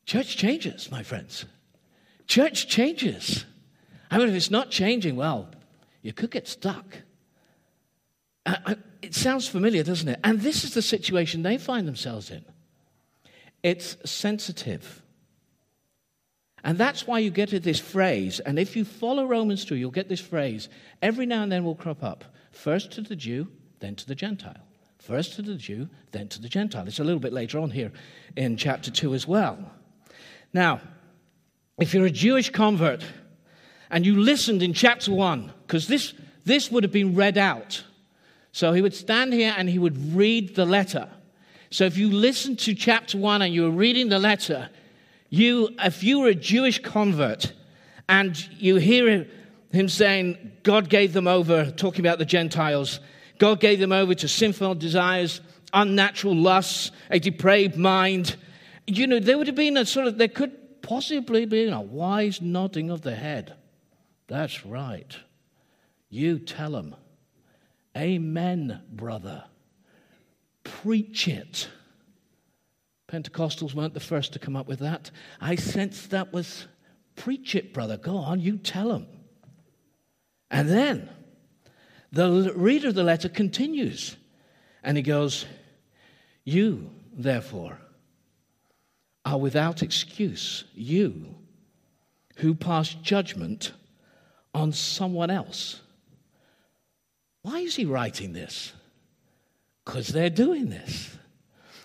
Church 0.05 0.37
changes, 0.37 0.91
my 0.91 1.03
friends. 1.03 1.45
Church 2.27 2.67
changes. 2.67 3.45
I 4.11 4.17
mean, 4.17 4.29
if 4.29 4.35
it's 4.35 4.51
not 4.51 4.69
changing, 4.69 5.15
well, 5.15 5.49
you 6.01 6.13
could 6.13 6.31
get 6.31 6.47
stuck. 6.47 6.85
Uh, 8.45 8.55
uh, 8.65 8.75
it 9.01 9.15
sounds 9.15 9.47
familiar, 9.47 9.83
doesn't 9.83 10.07
it? 10.07 10.19
And 10.23 10.41
this 10.41 10.63
is 10.63 10.73
the 10.73 10.81
situation 10.81 11.41
they 11.41 11.57
find 11.57 11.87
themselves 11.87 12.29
in. 12.29 12.45
It's 13.65 13.97
sensitive. 14.05 15.01
And 16.63 16.77
that's 16.77 17.07
why 17.07 17.17
you 17.17 17.31
get 17.31 17.49
this 17.63 17.79
phrase. 17.79 18.39
And 18.39 18.59
if 18.59 18.75
you 18.75 18.85
follow 18.85 19.25
Romans 19.25 19.65
2, 19.65 19.75
you'll 19.75 19.89
get 19.89 20.07
this 20.07 20.21
phrase. 20.21 20.69
Every 21.01 21.25
now 21.25 21.41
and 21.41 21.51
then 21.51 21.63
will 21.63 21.73
crop 21.73 22.03
up. 22.03 22.23
First 22.51 22.91
to 22.91 23.01
the 23.01 23.15
Jew, 23.15 23.47
then 23.79 23.95
to 23.95 24.05
the 24.05 24.13
Gentile. 24.13 24.61
First 24.99 25.33
to 25.37 25.41
the 25.41 25.55
Jew, 25.55 25.89
then 26.11 26.27
to 26.27 26.39
the 26.39 26.47
Gentile. 26.47 26.87
It's 26.87 26.99
a 26.99 27.03
little 27.03 27.19
bit 27.19 27.33
later 27.33 27.57
on 27.57 27.71
here 27.71 27.91
in 28.35 28.55
chapter 28.55 28.91
2 28.91 29.15
as 29.15 29.27
well. 29.27 29.57
Now, 30.53 30.79
if 31.79 31.91
you're 31.91 32.05
a 32.05 32.11
Jewish 32.11 32.51
convert 32.51 33.03
and 33.89 34.05
you 34.05 34.19
listened 34.21 34.61
in 34.61 34.73
chapter 34.73 35.11
1, 35.11 35.51
because 35.65 35.87
this, 35.87 36.13
this 36.43 36.71
would 36.71 36.83
have 36.83 36.93
been 36.93 37.15
read 37.15 37.39
out. 37.39 37.83
So 38.51 38.73
he 38.73 38.83
would 38.83 38.93
stand 38.93 39.33
here 39.33 39.55
and 39.57 39.67
he 39.67 39.79
would 39.79 40.13
read 40.15 40.53
the 40.53 40.65
letter. 40.65 41.09
So 41.75 41.83
if 41.83 41.97
you 41.97 42.09
listen 42.09 42.55
to 42.55 42.73
chapter 42.73 43.17
1 43.17 43.41
and 43.41 43.53
you're 43.53 43.69
reading 43.69 44.07
the 44.07 44.17
letter, 44.17 44.69
you, 45.29 45.75
if 45.79 46.05
you 46.05 46.21
were 46.21 46.29
a 46.29 46.33
Jewish 46.33 46.81
convert 46.81 47.51
and 48.07 48.33
you 48.61 48.77
hear 48.77 49.27
him 49.73 49.89
saying, 49.89 50.53
God 50.63 50.87
gave 50.87 51.11
them 51.11 51.27
over, 51.27 51.69
talking 51.71 51.99
about 51.99 52.17
the 52.17 52.23
Gentiles, 52.23 53.01
God 53.39 53.59
gave 53.59 53.81
them 53.81 53.91
over 53.91 54.15
to 54.15 54.25
sinful 54.25 54.75
desires, 54.75 55.41
unnatural 55.73 56.33
lusts, 56.33 56.91
a 57.09 57.19
depraved 57.19 57.75
mind. 57.75 58.37
You 58.87 59.05
know, 59.07 59.19
there 59.19 59.37
would 59.37 59.47
have 59.47 59.57
been 59.57 59.75
a 59.75 59.85
sort 59.85 60.07
of, 60.07 60.17
there 60.17 60.29
could 60.29 60.81
possibly 60.81 61.45
be 61.45 61.67
a 61.67 61.81
wise 61.81 62.39
nodding 62.39 62.89
of 62.89 63.01
the 63.01 63.15
head. 63.15 63.53
That's 64.27 64.65
right. 64.65 65.13
You 66.07 66.39
tell 66.39 66.71
them. 66.71 66.95
Amen, 67.97 68.81
brother. 68.89 69.43
Preach 70.65 71.29
it. 71.29 71.69
Pentecostals 73.07 73.73
weren't 73.73 73.93
the 73.93 73.99
first 73.99 74.33
to 74.33 74.39
come 74.39 74.55
up 74.55 74.67
with 74.67 74.79
that. 74.79 75.11
I 75.39 75.55
sense 75.55 76.07
that 76.07 76.33
was 76.33 76.67
preach 77.15 77.55
it, 77.55 77.73
brother. 77.73 77.97
Go 77.97 78.17
on, 78.17 78.41
you 78.41 78.57
tell 78.57 78.89
them. 78.89 79.07
And 80.51 80.69
then 80.69 81.09
the 82.11 82.51
reader 82.55 82.89
of 82.89 82.95
the 82.95 83.03
letter 83.03 83.29
continues 83.29 84.17
and 84.83 84.97
he 84.97 85.03
goes, 85.03 85.45
You, 86.43 86.89
therefore, 87.13 87.79
are 89.23 89.39
without 89.39 89.81
excuse, 89.81 90.65
you 90.73 91.35
who 92.37 92.53
pass 92.53 92.93
judgment 92.93 93.71
on 94.53 94.71
someone 94.71 95.29
else. 95.29 95.81
Why 97.41 97.59
is 97.59 97.75
he 97.75 97.85
writing 97.85 98.33
this? 98.33 98.73
Because 99.85 100.09
they're 100.09 100.29
doing 100.29 100.69
this. 100.69 101.17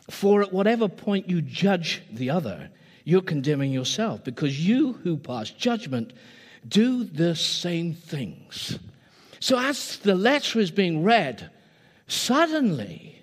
For 0.08 0.42
at 0.42 0.52
whatever 0.52 0.88
point 0.88 1.28
you 1.28 1.42
judge 1.42 2.02
the 2.10 2.30
other, 2.30 2.70
you're 3.04 3.22
condemning 3.22 3.72
yourself, 3.72 4.24
because 4.24 4.66
you 4.66 4.94
who 4.94 5.16
pass 5.16 5.50
judgment 5.50 6.12
do 6.66 7.04
the 7.04 7.34
same 7.34 7.94
things. 7.94 8.78
So, 9.38 9.58
as 9.58 9.98
the 9.98 10.14
letter 10.14 10.58
is 10.58 10.70
being 10.70 11.02
read, 11.02 11.50
suddenly 12.06 13.22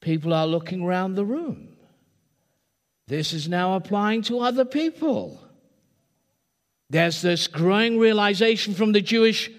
people 0.00 0.32
are 0.32 0.46
looking 0.46 0.82
around 0.82 1.14
the 1.14 1.24
room. 1.24 1.68
This 3.06 3.32
is 3.32 3.48
now 3.48 3.74
applying 3.74 4.22
to 4.22 4.40
other 4.40 4.64
people. 4.64 5.40
There's 6.88 7.22
this 7.22 7.46
growing 7.46 7.98
realization 7.98 8.74
from 8.74 8.92
the 8.92 9.00
Jewish, 9.00 9.50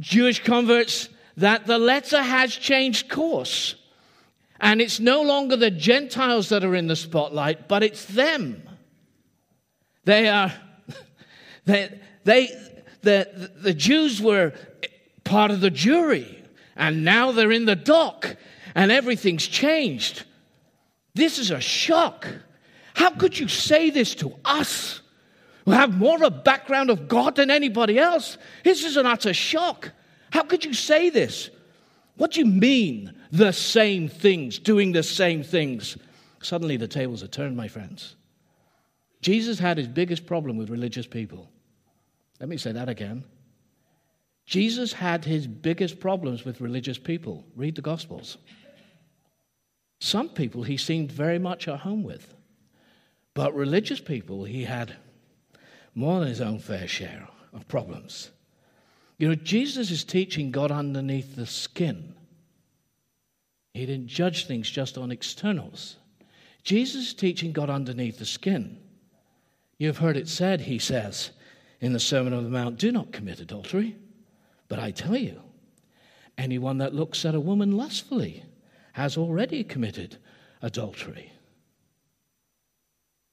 Jewish 0.00 0.42
converts 0.42 1.08
that 1.36 1.66
the 1.66 1.78
letter 1.78 2.22
has 2.22 2.54
changed 2.54 3.08
course. 3.08 3.74
And 4.60 4.80
it's 4.80 5.00
no 5.00 5.22
longer 5.22 5.56
the 5.56 5.70
Gentiles 5.70 6.48
that 6.48 6.64
are 6.64 6.74
in 6.74 6.86
the 6.86 6.96
spotlight, 6.96 7.68
but 7.68 7.82
it's 7.82 8.04
them. 8.04 8.62
They 10.04 10.28
are, 10.28 10.52
they, 11.64 12.00
they, 12.24 12.48
the, 13.02 13.50
the 13.56 13.74
Jews 13.74 14.20
were 14.20 14.52
part 15.24 15.50
of 15.50 15.60
the 15.60 15.70
jury, 15.70 16.44
and 16.76 17.04
now 17.04 17.32
they're 17.32 17.52
in 17.52 17.64
the 17.64 17.76
dock, 17.76 18.36
and 18.74 18.92
everything's 18.92 19.46
changed. 19.46 20.24
This 21.14 21.38
is 21.38 21.50
a 21.50 21.60
shock. 21.60 22.26
How 22.94 23.10
could 23.10 23.38
you 23.38 23.48
say 23.48 23.90
this 23.90 24.14
to 24.16 24.34
us 24.44 25.00
who 25.64 25.72
have 25.72 25.96
more 25.96 26.16
of 26.16 26.22
a 26.22 26.30
background 26.30 26.90
of 26.90 27.08
God 27.08 27.36
than 27.36 27.50
anybody 27.50 27.98
else? 27.98 28.38
This 28.62 28.84
is 28.84 28.96
an 28.96 29.06
utter 29.06 29.34
shock. 29.34 29.92
How 30.34 30.42
could 30.42 30.64
you 30.64 30.74
say 30.74 31.10
this? 31.10 31.48
What 32.16 32.32
do 32.32 32.40
you 32.40 32.46
mean, 32.46 33.14
the 33.30 33.52
same 33.52 34.08
things, 34.08 34.58
doing 34.58 34.90
the 34.90 35.04
same 35.04 35.44
things? 35.44 35.96
Suddenly 36.42 36.76
the 36.76 36.88
tables 36.88 37.22
are 37.22 37.28
turned, 37.28 37.56
my 37.56 37.68
friends. 37.68 38.16
Jesus 39.22 39.60
had 39.60 39.78
his 39.78 39.86
biggest 39.86 40.26
problem 40.26 40.56
with 40.56 40.70
religious 40.70 41.06
people. 41.06 41.52
Let 42.40 42.48
me 42.48 42.56
say 42.56 42.72
that 42.72 42.88
again. 42.88 43.22
Jesus 44.44 44.92
had 44.92 45.24
his 45.24 45.46
biggest 45.46 46.00
problems 46.00 46.44
with 46.44 46.60
religious 46.60 46.98
people. 46.98 47.44
Read 47.54 47.76
the 47.76 47.80
Gospels. 47.80 48.36
Some 50.00 50.30
people 50.30 50.64
he 50.64 50.76
seemed 50.76 51.12
very 51.12 51.38
much 51.38 51.68
at 51.68 51.78
home 51.78 52.02
with, 52.02 52.34
but 53.34 53.54
religious 53.54 54.00
people 54.00 54.42
he 54.42 54.64
had 54.64 54.96
more 55.94 56.18
than 56.18 56.28
his 56.28 56.40
own 56.40 56.58
fair 56.58 56.88
share 56.88 57.28
of 57.52 57.68
problems. 57.68 58.32
You 59.24 59.30
know, 59.30 59.36
Jesus' 59.36 59.90
is 59.90 60.04
teaching 60.04 60.50
God 60.50 60.70
underneath 60.70 61.34
the 61.34 61.46
skin. 61.46 62.12
He 63.72 63.86
didn't 63.86 64.08
judge 64.08 64.44
things 64.44 64.68
just 64.68 64.98
on 64.98 65.10
externals. 65.10 65.96
Jesus' 66.62 67.06
is 67.06 67.14
teaching 67.14 67.50
God 67.50 67.70
underneath 67.70 68.18
the 68.18 68.26
skin. 68.26 68.76
You've 69.78 69.96
heard 69.96 70.18
it 70.18 70.28
said, 70.28 70.60
he 70.60 70.78
says, 70.78 71.30
in 71.80 71.94
the 71.94 72.00
Sermon 72.00 72.34
on 72.34 72.44
the 72.44 72.50
Mount 72.50 72.76
do 72.76 72.92
not 72.92 73.12
commit 73.12 73.40
adultery. 73.40 73.96
But 74.68 74.78
I 74.78 74.90
tell 74.90 75.16
you, 75.16 75.40
anyone 76.36 76.76
that 76.76 76.94
looks 76.94 77.24
at 77.24 77.34
a 77.34 77.40
woman 77.40 77.78
lustfully 77.78 78.44
has 78.92 79.16
already 79.16 79.64
committed 79.64 80.18
adultery. 80.60 81.32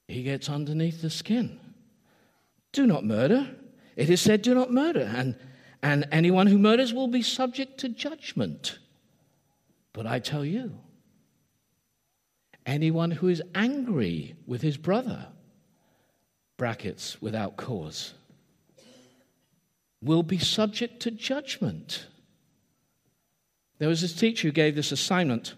He 0.08 0.22
gets 0.22 0.48
underneath 0.48 1.02
the 1.02 1.10
skin. 1.10 1.60
Do 2.72 2.86
not 2.86 3.04
murder. 3.04 3.46
It 3.94 4.08
is 4.08 4.22
said, 4.22 4.40
do 4.40 4.54
not 4.54 4.72
murder. 4.72 5.12
And, 5.14 5.36
and 5.82 6.06
anyone 6.12 6.46
who 6.46 6.58
murders 6.58 6.94
will 6.94 7.08
be 7.08 7.22
subject 7.22 7.78
to 7.78 7.88
judgment. 7.88 8.78
But 9.92 10.06
I 10.06 10.20
tell 10.20 10.44
you, 10.44 10.78
anyone 12.64 13.10
who 13.10 13.28
is 13.28 13.42
angry 13.54 14.34
with 14.46 14.62
his 14.62 14.76
brother, 14.76 15.26
brackets, 16.56 17.20
without 17.20 17.56
cause, 17.56 18.14
will 20.00 20.22
be 20.22 20.38
subject 20.38 21.00
to 21.00 21.10
judgment. 21.10 22.06
There 23.78 23.88
was 23.88 24.00
this 24.00 24.14
teacher 24.14 24.48
who 24.48 24.52
gave 24.52 24.76
this 24.76 24.92
assignment 24.92 25.54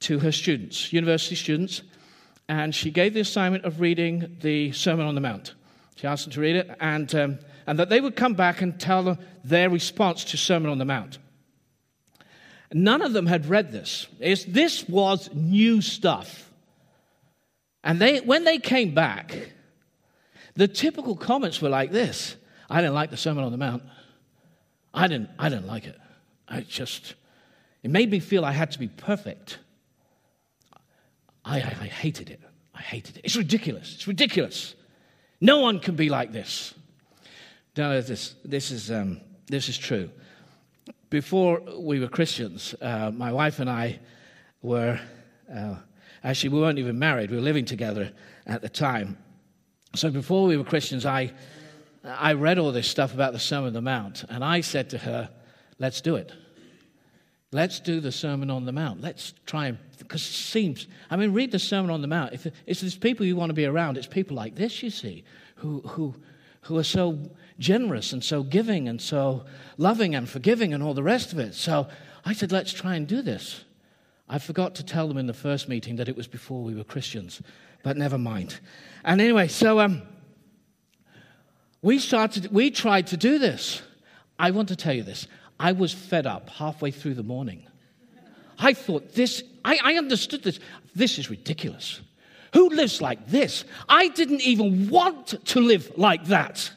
to 0.00 0.18
her 0.18 0.32
students, 0.32 0.92
university 0.92 1.34
students, 1.34 1.82
and 2.48 2.74
she 2.74 2.90
gave 2.90 3.14
the 3.14 3.20
assignment 3.20 3.64
of 3.64 3.80
reading 3.80 4.36
the 4.40 4.72
Sermon 4.72 5.06
on 5.06 5.14
the 5.14 5.20
Mount. 5.20 5.54
She 5.96 6.06
asked 6.06 6.24
them 6.24 6.32
to 6.34 6.40
read 6.40 6.56
it, 6.56 6.70
and, 6.80 7.14
um, 7.14 7.38
and 7.66 7.78
that 7.78 7.88
they 7.88 8.00
would 8.00 8.16
come 8.16 8.34
back 8.34 8.60
and 8.60 8.78
tell 8.78 9.18
their 9.42 9.70
response 9.70 10.24
to 10.24 10.36
Sermon 10.36 10.70
on 10.70 10.78
the 10.78 10.84
Mount. 10.84 11.18
None 12.72 13.02
of 13.02 13.12
them 13.12 13.26
had 13.26 13.46
read 13.46 13.70
this. 13.70 14.06
It's, 14.18 14.44
this 14.44 14.88
was 14.88 15.30
new 15.32 15.80
stuff. 15.80 16.50
And 17.84 18.00
they, 18.00 18.20
when 18.20 18.44
they 18.44 18.58
came 18.58 18.94
back, 18.94 19.50
the 20.54 20.66
typical 20.66 21.14
comments 21.14 21.60
were 21.60 21.68
like 21.68 21.92
this 21.92 22.36
I 22.68 22.80
didn't 22.80 22.94
like 22.94 23.10
the 23.10 23.16
Sermon 23.16 23.44
on 23.44 23.52
the 23.52 23.58
Mount. 23.58 23.82
I 24.92 25.06
didn't, 25.06 25.30
I 25.38 25.48
didn't 25.48 25.66
like 25.66 25.86
it. 25.86 25.98
I 26.48 26.60
just, 26.60 27.14
it 27.82 27.90
made 27.90 28.10
me 28.10 28.20
feel 28.20 28.44
I 28.44 28.52
had 28.52 28.70
to 28.72 28.78
be 28.78 28.88
perfect. 28.88 29.58
I, 31.44 31.58
I, 31.58 31.76
I 31.82 31.86
hated 31.86 32.30
it. 32.30 32.40
I 32.74 32.80
hated 32.80 33.18
it. 33.18 33.22
It's 33.24 33.36
ridiculous. 33.36 33.94
It's 33.94 34.08
ridiculous. 34.08 34.74
No 35.40 35.58
one 35.58 35.80
can 35.80 35.94
be 35.94 36.08
like 36.08 36.32
this. 36.32 36.74
No, 37.76 38.00
this, 38.00 38.36
this, 38.44 38.70
is, 38.70 38.90
um, 38.92 39.20
this 39.48 39.68
is 39.68 39.76
true. 39.76 40.08
Before 41.10 41.60
we 41.76 41.98
were 41.98 42.06
Christians, 42.06 42.74
uh, 42.80 43.10
my 43.10 43.32
wife 43.32 43.58
and 43.58 43.68
I 43.68 43.98
were, 44.62 45.00
uh, 45.52 45.74
actually, 46.22 46.50
we 46.50 46.60
weren't 46.60 46.78
even 46.78 46.98
married. 46.98 47.30
We 47.30 47.36
were 47.36 47.42
living 47.42 47.64
together 47.64 48.12
at 48.46 48.62
the 48.62 48.68
time. 48.68 49.18
So 49.96 50.08
before 50.10 50.46
we 50.46 50.56
were 50.56 50.64
Christians, 50.64 51.04
I, 51.04 51.32
I 52.04 52.34
read 52.34 52.58
all 52.58 52.70
this 52.70 52.88
stuff 52.88 53.12
about 53.12 53.32
the 53.32 53.40
Sermon 53.40 53.68
on 53.68 53.72
the 53.72 53.80
Mount, 53.80 54.24
and 54.28 54.44
I 54.44 54.60
said 54.60 54.90
to 54.90 54.98
her, 54.98 55.30
let's 55.80 56.00
do 56.00 56.14
it. 56.14 56.32
Let's 57.50 57.80
do 57.80 58.00
the 58.00 58.12
Sermon 58.12 58.50
on 58.50 58.66
the 58.66 58.72
Mount. 58.72 59.00
Let's 59.00 59.34
try 59.46 59.66
and, 59.66 59.78
because 59.98 60.22
it 60.22 60.32
seems, 60.32 60.86
I 61.10 61.16
mean, 61.16 61.32
read 61.32 61.50
the 61.50 61.58
Sermon 61.58 61.90
on 61.90 62.02
the 62.02 62.08
Mount. 62.08 62.34
If 62.34 62.46
it's 62.66 62.80
these 62.80 62.96
people 62.96 63.26
you 63.26 63.36
want 63.36 63.50
to 63.50 63.54
be 63.54 63.66
around, 63.66 63.96
it's 63.96 64.06
people 64.06 64.36
like 64.36 64.54
this, 64.54 64.82
you 64.82 64.90
see, 64.90 65.24
who, 65.56 65.80
who, 65.80 66.14
who 66.62 66.78
are 66.78 66.84
so 66.84 67.30
generous 67.58 68.12
and 68.12 68.22
so 68.22 68.42
giving 68.42 68.88
and 68.88 69.00
so 69.00 69.44
loving 69.78 70.14
and 70.14 70.28
forgiving 70.28 70.72
and 70.74 70.82
all 70.82 70.94
the 70.94 71.02
rest 71.02 71.32
of 71.32 71.38
it. 71.38 71.54
So 71.54 71.88
I 72.24 72.32
said, 72.32 72.52
let's 72.52 72.72
try 72.72 72.96
and 72.96 73.06
do 73.06 73.22
this. 73.22 73.64
I 74.28 74.38
forgot 74.38 74.74
to 74.76 74.84
tell 74.84 75.06
them 75.06 75.18
in 75.18 75.26
the 75.26 75.34
first 75.34 75.68
meeting 75.68 75.96
that 75.96 76.08
it 76.08 76.16
was 76.16 76.26
before 76.26 76.62
we 76.62 76.74
were 76.74 76.84
Christians, 76.84 77.42
but 77.82 77.96
never 77.96 78.18
mind. 78.18 78.58
And 79.04 79.20
anyway, 79.20 79.48
so 79.48 79.80
um, 79.80 80.02
we 81.82 81.98
started, 81.98 82.50
we 82.50 82.70
tried 82.70 83.08
to 83.08 83.16
do 83.16 83.38
this. 83.38 83.82
I 84.38 84.50
want 84.50 84.68
to 84.68 84.76
tell 84.76 84.94
you 84.94 85.02
this. 85.02 85.28
I 85.60 85.72
was 85.72 85.92
fed 85.92 86.26
up 86.26 86.48
halfway 86.48 86.90
through 86.90 87.14
the 87.14 87.22
morning. 87.22 87.66
I 88.58 88.72
thought 88.72 89.14
this, 89.14 89.42
I, 89.64 89.78
I 89.82 89.94
understood 89.94 90.42
this. 90.42 90.58
This 90.94 91.18
is 91.18 91.28
ridiculous. 91.28 92.00
Who 92.54 92.70
lives 92.70 93.02
like 93.02 93.26
this? 93.26 93.64
I 93.88 94.08
didn't 94.08 94.40
even 94.42 94.88
want 94.88 95.34
to 95.46 95.60
live 95.60 95.92
like 95.96 96.24
that. 96.26 96.70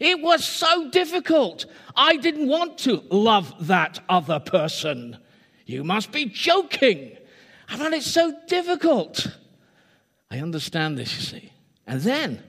It 0.00 0.20
was 0.20 0.44
so 0.44 0.90
difficult. 0.90 1.66
I 1.96 2.16
didn't 2.16 2.48
want 2.48 2.78
to 2.78 3.02
love 3.10 3.66
that 3.66 4.00
other 4.08 4.40
person. 4.40 5.18
You 5.66 5.84
must 5.84 6.12
be 6.12 6.26
joking. 6.26 7.16
I 7.68 7.76
found 7.76 7.94
it 7.94 8.02
so 8.02 8.34
difficult. 8.46 9.26
I 10.30 10.38
understand 10.38 10.96
this, 10.96 11.14
you 11.16 11.22
see. 11.22 11.52
And 11.86 12.00
then, 12.00 12.42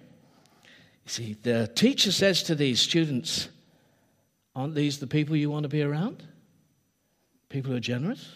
you 1.05 1.09
see, 1.09 1.37
the 1.41 1.67
teacher 1.73 2.11
says 2.11 2.43
to 2.43 2.55
these 2.55 2.81
students, 2.81 3.49
Aren't 4.55 4.75
these 4.75 4.99
the 4.99 5.07
people 5.07 5.35
you 5.35 5.49
want 5.49 5.63
to 5.63 5.69
be 5.69 5.81
around? 5.81 6.23
People 7.49 7.71
who 7.71 7.77
are 7.77 7.81
generous, 7.81 8.33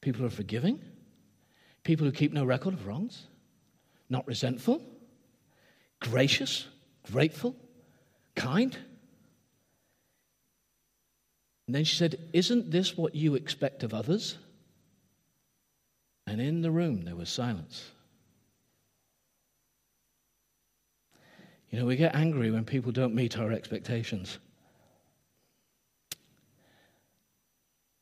people 0.00 0.20
who 0.20 0.26
are 0.26 0.30
forgiving, 0.30 0.80
people 1.82 2.04
who 2.04 2.12
keep 2.12 2.32
no 2.32 2.44
record 2.44 2.74
of 2.74 2.86
wrongs, 2.86 3.26
not 4.08 4.26
resentful, 4.26 4.82
gracious, 6.00 6.66
grateful, 7.10 7.56
kind. 8.34 8.76
And 11.66 11.74
then 11.74 11.84
she 11.84 11.96
said, 11.96 12.18
Isn't 12.32 12.70
this 12.70 12.96
what 12.96 13.14
you 13.14 13.34
expect 13.34 13.82
of 13.82 13.94
others? 13.94 14.36
And 16.26 16.40
in 16.40 16.62
the 16.62 16.70
room 16.70 17.04
there 17.04 17.16
was 17.16 17.28
silence. 17.28 17.90
You 21.70 21.80
know, 21.80 21.86
we 21.86 21.96
get 21.96 22.14
angry 22.14 22.50
when 22.50 22.64
people 22.64 22.92
don't 22.92 23.14
meet 23.14 23.38
our 23.38 23.50
expectations. 23.50 24.38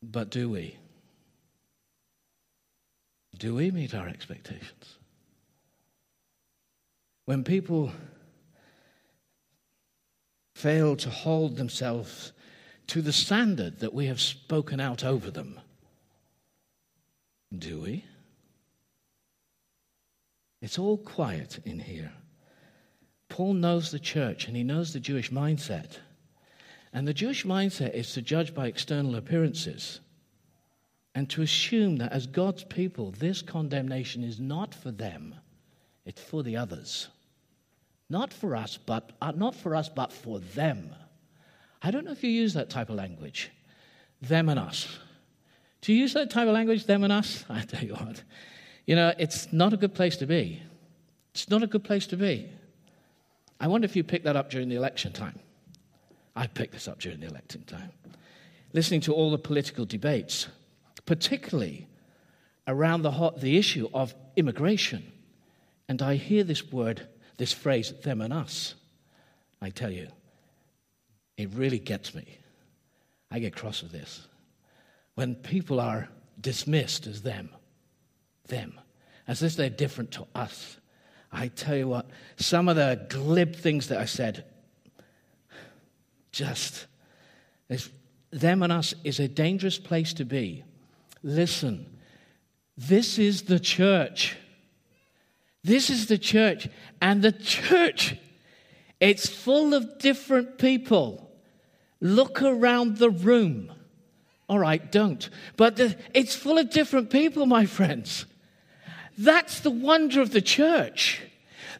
But 0.02 0.30
do 0.30 0.50
we? 0.50 0.76
Do 3.38 3.54
we 3.54 3.70
meet 3.70 3.94
our 3.94 4.08
expectations? 4.08 4.98
When 7.24 7.44
people 7.44 7.92
fail 10.54 10.96
to 10.96 11.10
hold 11.10 11.56
themselves 11.56 12.32
to 12.88 13.00
the 13.00 13.12
standard 13.12 13.80
that 13.80 13.94
we 13.94 14.06
have 14.06 14.20
spoken 14.20 14.80
out 14.80 15.04
over 15.04 15.30
them, 15.30 15.60
do 17.56 17.80
we? 17.80 18.04
It's 20.60 20.78
all 20.78 20.96
quiet 20.96 21.58
in 21.64 21.80
here. 21.80 22.12
Paul 23.28 23.54
knows 23.54 23.90
the 23.90 23.98
church 23.98 24.46
and 24.46 24.56
he 24.56 24.62
knows 24.62 24.92
the 24.92 25.00
Jewish 25.00 25.30
mindset. 25.30 25.98
And 26.92 27.08
the 27.08 27.14
Jewish 27.14 27.44
mindset 27.44 27.94
is 27.94 28.12
to 28.12 28.22
judge 28.22 28.54
by 28.54 28.66
external 28.66 29.16
appearances 29.16 30.00
and 31.14 31.28
to 31.30 31.42
assume 31.42 31.96
that 31.96 32.12
as 32.12 32.26
God's 32.26 32.64
people, 32.64 33.10
this 33.12 33.42
condemnation 33.42 34.22
is 34.22 34.38
not 34.38 34.74
for 34.74 34.90
them, 34.90 35.34
it's 36.04 36.22
for 36.22 36.42
the 36.42 36.56
others. 36.56 37.08
Not 38.12 38.30
for 38.30 38.54
us, 38.54 38.76
but 38.76 39.12
uh, 39.22 39.32
not 39.34 39.54
for 39.54 39.74
us, 39.74 39.88
but 39.88 40.12
for 40.12 40.38
them. 40.38 40.94
I 41.80 41.90
don't 41.90 42.04
know 42.04 42.12
if 42.12 42.22
you 42.22 42.28
use 42.28 42.52
that 42.52 42.68
type 42.68 42.90
of 42.90 42.96
language, 42.96 43.50
them 44.20 44.50
and 44.50 44.60
us. 44.60 44.86
Do 45.80 45.94
you 45.94 46.00
use 46.00 46.12
that 46.12 46.28
type 46.28 46.46
of 46.46 46.52
language, 46.52 46.84
them 46.84 47.04
and 47.04 47.12
us? 47.12 47.46
I 47.48 47.62
tell 47.62 47.82
you 47.82 47.94
what, 47.94 48.22
you 48.84 48.96
know, 48.96 49.14
it's 49.18 49.50
not 49.50 49.72
a 49.72 49.78
good 49.78 49.94
place 49.94 50.18
to 50.18 50.26
be. 50.26 50.62
It's 51.30 51.48
not 51.48 51.62
a 51.62 51.66
good 51.66 51.84
place 51.84 52.06
to 52.08 52.18
be. 52.18 52.50
I 53.58 53.66
wonder 53.66 53.86
if 53.86 53.96
you 53.96 54.04
picked 54.04 54.26
that 54.26 54.36
up 54.36 54.50
during 54.50 54.68
the 54.68 54.76
election 54.76 55.14
time. 55.14 55.38
I 56.36 56.48
picked 56.48 56.74
this 56.74 56.88
up 56.88 57.00
during 57.00 57.20
the 57.20 57.28
election 57.28 57.64
time. 57.64 57.92
Listening 58.74 59.00
to 59.02 59.14
all 59.14 59.30
the 59.30 59.38
political 59.38 59.86
debates, 59.86 60.48
particularly 61.06 61.88
around 62.68 63.00
the, 63.00 63.12
hot, 63.12 63.40
the 63.40 63.56
issue 63.56 63.88
of 63.94 64.14
immigration. 64.36 65.10
And 65.88 66.02
I 66.02 66.16
hear 66.16 66.44
this 66.44 66.70
word, 66.70 67.08
this 67.36 67.52
phrase, 67.52 67.92
them 68.02 68.20
and 68.20 68.32
us. 68.32 68.74
I 69.60 69.70
tell 69.70 69.90
you, 69.90 70.08
it 71.36 71.50
really 71.54 71.78
gets 71.78 72.14
me. 72.14 72.38
I 73.30 73.38
get 73.38 73.54
cross 73.54 73.82
with 73.82 73.92
this. 73.92 74.26
When 75.14 75.34
people 75.34 75.80
are 75.80 76.08
dismissed 76.40 77.06
as 77.06 77.22
them, 77.22 77.50
them, 78.48 78.78
as 79.26 79.42
if 79.42 79.56
they're 79.56 79.70
different 79.70 80.10
to 80.12 80.26
us. 80.34 80.76
I 81.30 81.48
tell 81.48 81.76
you 81.76 81.88
what, 81.88 82.06
some 82.36 82.68
of 82.68 82.76
the 82.76 83.06
glib 83.08 83.56
things 83.56 83.88
that 83.88 83.98
I 83.98 84.04
said 84.04 84.44
just 86.32 86.86
them 88.30 88.62
and 88.62 88.72
us 88.72 88.94
is 89.04 89.20
a 89.20 89.28
dangerous 89.28 89.78
place 89.78 90.12
to 90.14 90.24
be. 90.24 90.64
Listen, 91.22 91.86
this 92.76 93.18
is 93.18 93.42
the 93.42 93.60
church. 93.60 94.36
This 95.64 95.90
is 95.90 96.06
the 96.06 96.18
church. 96.18 96.68
And 97.00 97.22
the 97.22 97.32
church, 97.32 98.16
it's 99.00 99.28
full 99.28 99.74
of 99.74 99.98
different 99.98 100.58
people. 100.58 101.30
Look 102.00 102.42
around 102.42 102.98
the 102.98 103.10
room. 103.10 103.72
All 104.48 104.58
right, 104.58 104.90
don't. 104.90 105.28
But 105.56 105.76
the, 105.76 105.96
it's 106.14 106.34
full 106.34 106.58
of 106.58 106.70
different 106.70 107.10
people, 107.10 107.46
my 107.46 107.66
friends. 107.66 108.26
That's 109.16 109.60
the 109.60 109.70
wonder 109.70 110.20
of 110.20 110.30
the 110.30 110.42
church. 110.42 111.22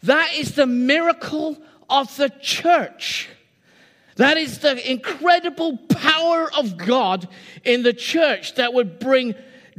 That 0.03 0.33
is 0.35 0.55
the 0.55 0.67
miracle 0.67 1.59
of 1.89 2.17
the 2.17 2.31
church. 2.31 3.29
That 4.17 4.37
is 4.37 4.59
the 4.59 4.91
incredible 4.91 5.77
power 5.77 6.51
of 6.57 6.77
God 6.77 7.29
in 7.65 7.83
the 7.83 7.93
church 7.93 8.55
that 8.57 8.75
would 8.75 8.99
bring 8.99 9.35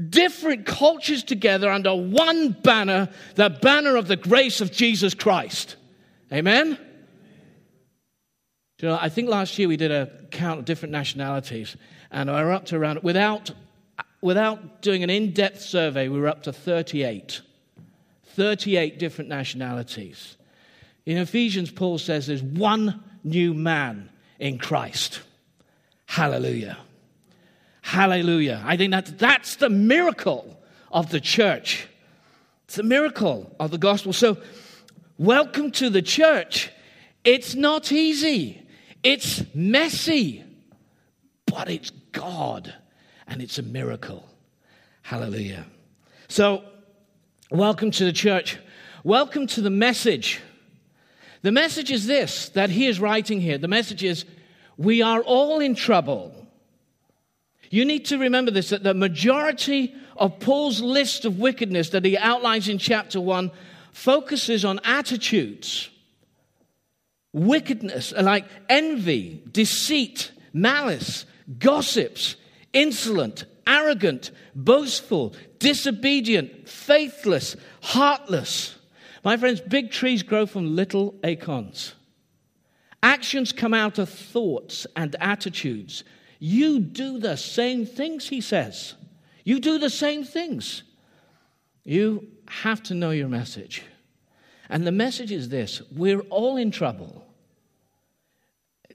different 0.09 0.65
cultures 0.65 1.23
together 1.23 1.69
under 1.69 1.95
one 1.95 2.51
banner, 2.51 3.09
the 3.35 3.49
banner 3.49 3.95
of 3.95 4.07
the 4.07 4.15
grace 4.15 4.61
of 4.61 4.71
Jesus 4.71 5.13
Christ. 5.13 5.75
Amen? 6.31 6.77
You 8.79 8.89
know, 8.89 8.97
I 8.99 9.09
think 9.09 9.29
last 9.29 9.57
year 9.57 9.67
we 9.67 9.77
did 9.77 9.91
a 9.91 10.11
count 10.31 10.59
of 10.59 10.65
different 10.65 10.91
nationalities, 10.91 11.77
and 12.11 12.29
we 12.29 12.35
were 12.35 12.51
up 12.51 12.65
to 12.65 12.75
around, 12.75 12.99
without, 13.01 13.51
without 14.21 14.81
doing 14.81 15.03
an 15.03 15.09
in 15.09 15.31
depth 15.31 15.61
survey, 15.61 16.09
we 16.09 16.19
were 16.19 16.27
up 16.27 16.43
to 16.43 16.51
38. 16.53 17.41
38 18.25 18.99
different 18.99 19.29
nationalities. 19.29 20.37
In 21.05 21.17
Ephesians, 21.17 21.71
Paul 21.71 21.97
says 21.97 22.27
there's 22.27 22.43
one 22.43 23.03
new 23.23 23.53
man 23.53 24.09
in 24.39 24.57
Christ. 24.57 25.21
Hallelujah. 26.05 26.77
Hallelujah. 27.83 28.63
I 28.65 28.77
think 28.77 28.91
that 28.91 29.19
that's 29.19 29.57
the 29.57 29.69
miracle 29.69 30.57
of 30.89 31.11
the 31.11 31.19
church. 31.19 31.85
It's 32.63 32.77
the 32.77 32.83
miracle 32.83 33.53
of 33.59 33.71
the 33.71 33.77
gospel. 33.77 34.13
So, 34.13 34.37
welcome 35.17 35.69
to 35.71 35.89
the 35.89 36.01
church. 36.01 36.71
It's 37.25 37.55
not 37.55 37.91
easy, 37.91 38.65
it's 39.03 39.43
messy, 39.53 40.45
but 41.45 41.69
it's 41.69 41.89
God 42.13 42.73
and 43.27 43.41
it's 43.41 43.59
a 43.59 43.63
miracle. 43.63 44.27
Hallelujah. 45.01 45.65
So, 46.29 46.63
welcome 47.51 47.91
to 47.91 48.05
the 48.05 48.13
church. 48.13 48.57
Welcome 49.03 49.45
to 49.47 49.61
the 49.61 49.69
message. 49.69 50.39
The 51.41 51.51
message 51.51 51.91
is 51.91 52.07
this 52.07 52.47
that 52.49 52.69
he 52.69 52.87
is 52.87 53.01
writing 53.01 53.41
here. 53.41 53.57
The 53.57 53.67
message 53.67 54.05
is 54.05 54.23
we 54.77 55.01
are 55.01 55.19
all 55.19 55.59
in 55.59 55.75
trouble. 55.75 56.42
You 57.73 57.85
need 57.85 58.05
to 58.05 58.19
remember 58.19 58.51
this 58.51 58.69
that 58.69 58.83
the 58.83 58.93
majority 58.93 59.95
of 60.15 60.39
Paul's 60.39 60.79
list 60.79 61.25
of 61.25 61.39
wickedness 61.39 61.89
that 61.89 62.05
he 62.05 62.15
outlines 62.15 62.69
in 62.69 62.77
chapter 62.77 63.19
1 63.19 63.49
focuses 63.91 64.63
on 64.63 64.79
attitudes, 64.83 65.89
wickedness, 67.33 68.13
like 68.15 68.45
envy, 68.69 69.41
deceit, 69.51 70.31
malice, 70.53 71.25
gossips, 71.57 72.35
insolent, 72.73 73.45
arrogant, 73.65 74.29
boastful, 74.53 75.33
disobedient, 75.57 76.69
faithless, 76.69 77.55
heartless. 77.81 78.77
My 79.23 79.35
friends, 79.35 79.61
big 79.61 79.89
trees 79.89 80.21
grow 80.21 80.45
from 80.45 80.75
little 80.75 81.15
acorns. 81.23 81.95
Actions 83.01 83.51
come 83.51 83.73
out 83.73 83.97
of 83.97 84.09
thoughts 84.09 84.85
and 84.95 85.15
attitudes. 85.19 86.03
You 86.45 86.81
do 86.81 87.19
the 87.19 87.37
same 87.37 87.85
things, 87.85 88.27
he 88.27 88.41
says. 88.41 88.95
You 89.45 89.61
do 89.61 89.79
the 89.79 89.89
same 89.89 90.25
things. 90.25 90.83
You 91.85 92.27
have 92.49 92.83
to 92.83 92.93
know 92.93 93.11
your 93.11 93.29
message. 93.29 93.81
And 94.67 94.85
the 94.85 94.91
message 94.91 95.31
is 95.31 95.47
this 95.47 95.81
we're 95.95 96.19
all 96.19 96.57
in 96.57 96.69
trouble. 96.69 97.25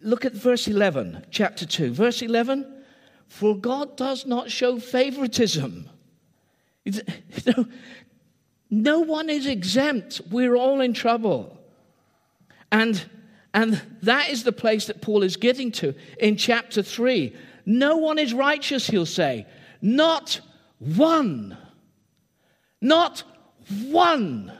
Look 0.02 0.26
at 0.26 0.34
verse 0.34 0.68
11, 0.68 1.24
chapter 1.30 1.64
2. 1.64 1.94
Verse 1.94 2.20
11 2.20 2.84
For 3.28 3.56
God 3.56 3.96
does 3.96 4.26
not 4.26 4.50
show 4.50 4.78
favoritism. 4.78 5.88
No, 8.70 9.00
one 9.00 9.30
is 9.30 9.46
exempt. 9.46 10.20
We're 10.30 10.54
all 10.54 10.82
in 10.82 10.92
trouble. 10.92 11.58
And, 12.70 13.02
and 13.54 13.80
that 14.02 14.30
is 14.30 14.44
the 14.44 14.52
place 14.52 14.86
that 14.86 15.00
Paul 15.00 15.22
is 15.22 15.36
getting 15.36 15.72
to 15.72 15.94
in 16.18 16.36
chapter 16.36 16.82
3. 16.82 17.34
No 17.66 17.96
one 17.96 18.18
is 18.18 18.34
righteous, 18.34 18.86
he'll 18.86 19.06
say. 19.06 19.46
Not 19.80 20.40
one. 20.78 21.56
Not 22.80 23.22
one. 23.86 24.52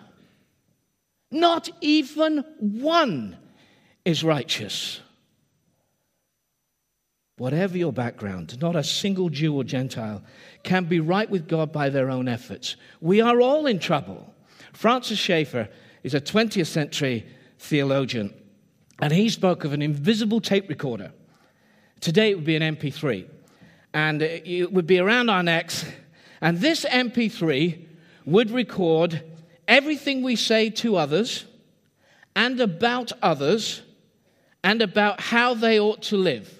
Not 1.31 1.69
even 1.81 2.45
one 2.59 3.37
is 4.05 4.25
righteous. 4.25 5.01
Whatever 7.37 7.79
your 7.79 7.93
background, 7.93 8.61
not 8.61 8.75
a 8.75 8.83
single 8.83 9.29
Jew 9.29 9.55
or 9.55 9.63
Gentile 9.63 10.25
can 10.65 10.85
be 10.85 10.99
right 10.99 11.31
with 11.31 11.47
God 11.47 11.73
by 11.73 11.89
their 11.89 12.11
own 12.11 12.27
efforts. 12.27 12.77
We 13.01 13.21
are 13.21 13.41
all 13.41 13.67
in 13.67 13.79
trouble. 13.79 14.35
Francis 14.73 15.19
Schaeffer 15.19 15.69
is 16.03 16.15
a 16.15 16.21
20th 16.21 16.67
century 16.67 17.27
theologian, 17.59 18.35
and 19.01 19.13
he 19.13 19.29
spoke 19.29 19.65
of 19.65 19.73
an 19.73 19.83
invisible 19.83 20.41
tape 20.41 20.69
recorder. 20.69 21.13
Today 22.01 22.31
it 22.31 22.35
would 22.37 22.45
be 22.45 22.57
an 22.57 22.77
MP3, 22.77 23.27
and 23.95 24.23
it 24.23 24.73
would 24.73 24.87
be 24.87 24.99
around 24.99 25.31
our 25.31 25.43
necks, 25.43 25.85
and 26.41 26.59
this 26.59 26.85
MP3 26.85 27.85
would 28.25 28.51
record 28.51 29.23
everything 29.67 30.23
we 30.23 30.37
say 30.37 30.71
to 30.71 30.97
others 30.97 31.45
and 32.37 32.61
about 32.61 33.13
others 33.23 33.83
and 34.63 34.83
about 34.83 35.21
how 35.21 35.55
they 35.55 35.81
ought 35.81 36.03
to 36.03 36.17
live. 36.17 36.53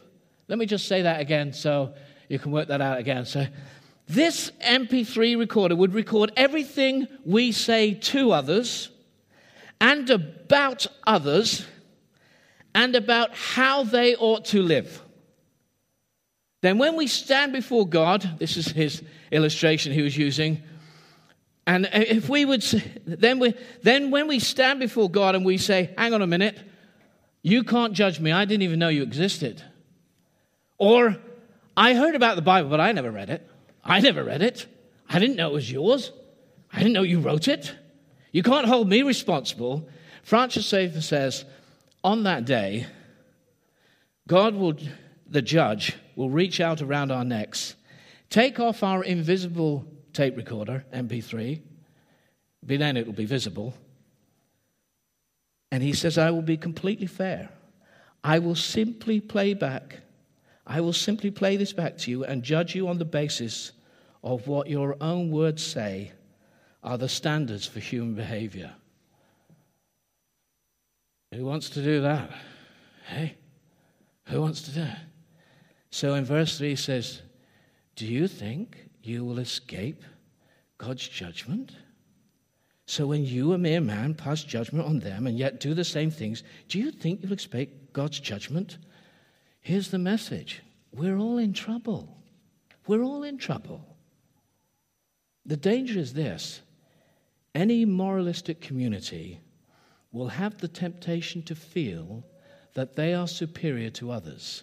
Let 0.49 0.59
me 0.59 0.67
just 0.67 0.89
say 0.89 1.03
that 1.03 1.21
again 1.21 1.53
so 1.53 1.95
you 2.29 2.39
can 2.39 2.53
work 2.53 2.69
that 2.69 2.81
out 2.81 2.99
again. 2.99 3.25
So, 3.25 3.47
this 4.09 4.51
MP3 4.63 5.39
recorder 5.39 5.77
would 5.77 5.93
record 5.93 6.33
everything 6.37 7.07
we 7.27 7.53
say 7.53 7.93
to 7.93 8.33
others 8.33 8.89
and 9.81 10.09
about 10.09 10.87
others 11.07 11.67
and 12.75 12.95
about 12.95 13.35
how 13.35 13.83
they 13.83 14.15
ought 14.17 14.45
to 14.47 14.63
live. 14.63 15.03
Then, 16.61 16.79
when 16.79 16.97
we 16.97 17.07
stand 17.07 17.53
before 17.53 17.87
God, 17.87 18.39
this 18.39 18.57
is 18.57 18.67
his 18.67 19.03
illustration 19.31 19.93
he 19.93 20.03
was 20.03 20.17
using, 20.17 20.63
and 21.69 21.87
if 21.93 22.31
we 22.31 22.47
would, 22.47 22.63
then, 23.05 23.39
we, 23.39 23.53
then 23.83 24.11
when 24.11 24.27
we 24.27 24.39
stand 24.39 24.81
before 24.81 25.11
God 25.11 25.35
and 25.35 25.45
we 25.45 25.59
say, 25.59 25.93
hang 25.99 26.15
on 26.15 26.23
a 26.23 26.27
minute, 26.27 26.59
you 27.43 27.63
can't 27.63 27.93
judge 27.93 28.19
me, 28.21 28.33
I 28.33 28.47
didn't 28.47 28.63
even 28.63 28.79
know 28.79 28.89
you 28.89 29.03
existed. 29.03 29.63
Or, 30.79 31.19
I 31.77 31.93
heard 31.93 32.15
about 32.15 32.37
the 32.37 32.43
Bible, 32.43 32.71
but 32.71 32.81
I 32.81 32.93
never 32.93 33.11
read 33.11 33.29
it. 33.29 33.47
I 33.85 34.01
never 34.01 34.25
read 34.25 34.41
it. 34.41 34.67
I 35.11 35.19
didn't 35.19 35.37
know 35.37 35.51
it 35.51 35.53
was 35.53 35.71
yours. 35.71 36.11
I 36.73 36.79
didn't 36.79 36.95
know 36.95 37.03
you 37.03 37.21
wrote 37.21 37.49
it. 37.49 37.75
You 38.33 38.43
can't 38.43 38.67
hold 38.67 38.89
me 38.89 39.03
responsible. 39.03 39.91
Francis 40.23 40.67
Schaeffer 40.67 41.03
says, 41.03 41.45
on 42.03 42.25
that 42.25 42.45
day, 42.45 42.87
God 44.27 44.55
will, 44.55 44.77
the 45.27 45.43
judge, 45.43 45.97
will 46.17 46.31
reach 46.31 46.61
out 46.61 46.83
around 46.83 47.11
our 47.11 47.25
necks, 47.25 47.75
take 48.31 48.61
off 48.61 48.83
our 48.83 49.03
invisible 49.03 49.87
tape 50.13 50.37
recorder, 50.37 50.85
MP3, 50.93 51.61
but 52.63 52.79
then 52.79 52.97
it 52.97 53.07
will 53.07 53.15
be 53.15 53.25
visible. 53.25 53.75
And 55.71 55.83
he 55.83 55.93
says, 55.93 56.19
I 56.19 56.31
will 56.31 56.43
be 56.43 56.57
completely 56.57 57.07
fair. 57.07 57.51
I 58.25 58.39
will 58.39 58.55
simply 58.55 59.21
play 59.21 59.55
back 59.55 60.01
I 60.69 60.83
will 60.83 60.93
simply 60.93 61.31
play 61.31 61.57
this 61.57 61.73
back 61.73 61.97
to 61.99 62.11
you 62.11 62.25
and 62.25 62.43
judge 62.43 62.75
you 62.75 62.89
on 62.89 62.99
the 62.99 63.07
basis 63.07 63.73
of 64.23 64.47
what 64.47 64.69
your 64.69 64.97
own 65.01 65.31
words 65.31 65.65
say 65.65 66.13
are 66.85 66.99
the 66.99 67.09
standards 67.09 67.67
for 67.67 67.81
human 67.81 68.15
behavior. 68.15 68.75
Who 71.33 71.45
wants 71.45 71.71
to 71.71 71.83
do 71.83 72.01
that? 72.03 72.31
Hey? 73.07 73.37
Who 74.27 74.41
wants 74.41 74.63
to 74.63 74.71
do 74.71 74.83
it? 74.83 74.97
So 75.91 76.15
in 76.15 76.25
verse 76.25 76.59
3 76.59 76.71
he 76.71 76.77
says, 76.77 77.23
Do 77.97 78.07
you 78.07 78.29
think 78.29 78.77
you 79.03 79.25
will 79.25 79.39
escape 79.39 80.05
God's 80.79 81.07
judgment? 81.07 81.73
So 82.87 83.07
when 83.07 83.25
you, 83.25 83.53
a 83.53 83.59
mere 83.59 83.83
man, 83.83 84.15
pass 84.15 84.43
judgment 84.43 84.87
on 84.87 85.01
them 85.01 85.27
and 85.27 85.39
yet 85.39 85.61
do 85.61 85.75
the 85.75 85.85
same 85.85 86.11
things, 86.11 86.43
do 86.69 86.79
you 86.79 86.91
think 86.91 87.23
you'll 87.23 87.35
escape 87.35 87.93
God's 87.93 88.21
judgment? 88.21 88.79
Here's 89.61 89.91
the 89.91 89.99
message 89.99 90.63
we're 90.93 91.19
all 91.19 91.39
in 91.39 91.53
trouble. 91.53 92.17
We're 92.87 93.03
all 93.03 93.23
in 93.23 93.37
trouble. 93.37 93.85
The 95.45 95.59
danger 95.59 95.99
is 95.99 96.15
this 96.15 96.63
any 97.55 97.85
moralistic 97.85 98.61
community 98.61 99.41
will 100.13 100.29
have 100.29 100.59
the 100.59 100.69
temptation 100.69 101.43
to 101.43 101.55
feel 101.55 102.25
that 102.75 102.97
they 102.97 103.15
are 103.15 103.29
superior 103.29 103.91
to 103.91 104.11
others. 104.11 104.63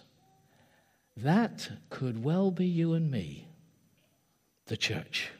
That 1.16 1.70
could 1.90 2.22
well 2.22 2.50
be 2.50 2.66
you 2.66 2.94
and 2.94 3.10
me, 3.10 3.48
the 4.66 4.76
church. 4.76 5.30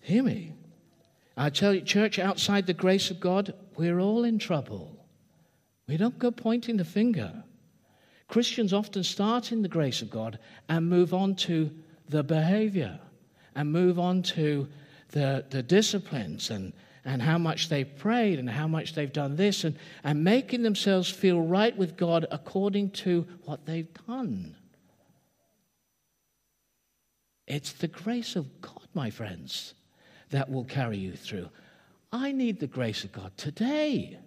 Hear 0.00 0.22
me. 0.22 0.54
I 1.36 1.50
tell 1.50 1.72
you, 1.72 1.80
church 1.80 2.18
outside 2.18 2.66
the 2.66 2.74
grace 2.74 3.10
of 3.10 3.20
God, 3.20 3.54
we're 3.76 4.00
all 4.00 4.24
in 4.24 4.38
trouble. 4.38 4.96
We 5.86 5.96
don't 5.96 6.18
go 6.18 6.30
pointing 6.30 6.76
the 6.76 6.84
finger. 6.84 7.44
Christians 8.28 8.72
often 8.72 9.02
start 9.02 9.50
in 9.50 9.62
the 9.62 9.68
grace 9.68 10.02
of 10.02 10.10
God 10.10 10.38
and 10.68 10.88
move 10.88 11.14
on 11.14 11.34
to 11.36 11.70
the 12.08 12.22
behavior 12.22 13.00
and 13.54 13.72
move 13.72 13.98
on 13.98 14.22
to 14.22 14.68
the, 15.08 15.44
the 15.50 15.62
disciplines 15.62 16.50
and, 16.50 16.72
and 17.04 17.22
how 17.22 17.38
much 17.38 17.68
they've 17.68 17.96
prayed 17.96 18.38
and 18.38 18.48
how 18.48 18.68
much 18.68 18.94
they've 18.94 19.12
done 19.12 19.36
this 19.36 19.64
and, 19.64 19.76
and 20.04 20.22
making 20.22 20.62
themselves 20.62 21.08
feel 21.08 21.40
right 21.40 21.76
with 21.76 21.96
God 21.96 22.26
according 22.30 22.90
to 22.90 23.26
what 23.44 23.66
they've 23.66 23.88
done. 24.06 24.54
It's 27.46 27.72
the 27.72 27.88
grace 27.88 28.36
of 28.36 28.60
God, 28.60 28.86
my 28.94 29.10
friends, 29.10 29.74
that 30.30 30.50
will 30.50 30.64
carry 30.64 30.98
you 30.98 31.12
through. 31.12 31.48
I 32.12 32.32
need 32.32 32.60
the 32.60 32.66
grace 32.66 33.04
of 33.04 33.12
God 33.12 33.36
today. 33.36 34.18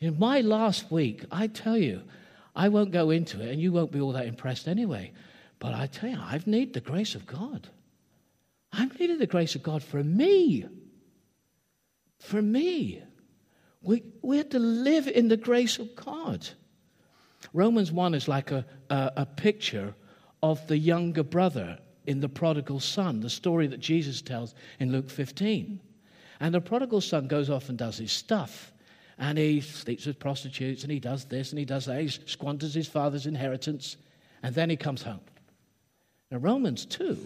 In 0.00 0.18
my 0.18 0.40
last 0.40 0.90
week, 0.90 1.24
I 1.30 1.46
tell 1.46 1.78
you, 1.78 2.02
I 2.54 2.68
won't 2.68 2.90
go 2.90 3.10
into 3.10 3.40
it, 3.40 3.50
and 3.50 3.60
you 3.60 3.72
won't 3.72 3.92
be 3.92 4.00
all 4.00 4.12
that 4.12 4.26
impressed 4.26 4.68
anyway. 4.68 5.12
But 5.58 5.74
I 5.74 5.86
tell 5.86 6.10
you, 6.10 6.18
I've 6.20 6.46
needed 6.46 6.74
the 6.74 6.80
grace 6.80 7.14
of 7.14 7.26
God. 7.26 7.68
I've 8.72 8.98
needed 8.98 9.18
the 9.18 9.26
grace 9.26 9.54
of 9.54 9.62
God 9.62 9.82
for 9.82 10.02
me. 10.02 10.66
For 12.22 12.40
me. 12.40 13.02
We, 13.82 14.04
we 14.22 14.36
have 14.36 14.50
to 14.50 14.58
live 14.58 15.08
in 15.08 15.28
the 15.28 15.36
grace 15.36 15.78
of 15.78 15.94
God. 15.96 16.48
Romans 17.52 17.90
1 17.90 18.14
is 18.14 18.28
like 18.28 18.52
a, 18.52 18.64
a, 18.90 19.12
a 19.16 19.26
picture 19.26 19.94
of 20.42 20.64
the 20.68 20.78
younger 20.78 21.24
brother 21.24 21.78
in 22.06 22.20
the 22.20 22.28
prodigal 22.28 22.78
son, 22.80 23.20
the 23.20 23.30
story 23.30 23.66
that 23.66 23.80
Jesus 23.80 24.22
tells 24.22 24.54
in 24.78 24.92
Luke 24.92 25.10
15. 25.10 25.80
And 26.40 26.54
the 26.54 26.60
prodigal 26.60 27.00
son 27.00 27.26
goes 27.26 27.50
off 27.50 27.68
and 27.68 27.76
does 27.76 27.98
his 27.98 28.12
stuff 28.12 28.72
and 29.18 29.38
he 29.38 29.60
sleeps 29.60 30.06
with 30.06 30.18
prostitutes 30.18 30.82
and 30.82 30.90
he 30.90 30.98
does 30.98 31.24
this 31.26 31.50
and 31.50 31.58
he 31.58 31.64
does 31.64 31.84
that. 31.86 32.00
He 32.00 32.08
squanders 32.08 32.74
his 32.74 32.88
father's 32.88 33.26
inheritance 33.26 33.96
and 34.42 34.54
then 34.54 34.70
he 34.70 34.76
comes 34.76 35.02
home. 35.02 35.20
Now, 36.30 36.38
Romans 36.38 36.86
2 36.86 37.18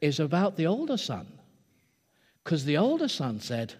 is 0.00 0.20
about 0.20 0.56
the 0.56 0.66
older 0.66 0.96
son 0.96 1.26
because 2.44 2.64
the 2.64 2.76
older 2.76 3.08
son 3.08 3.40
said, 3.40 3.74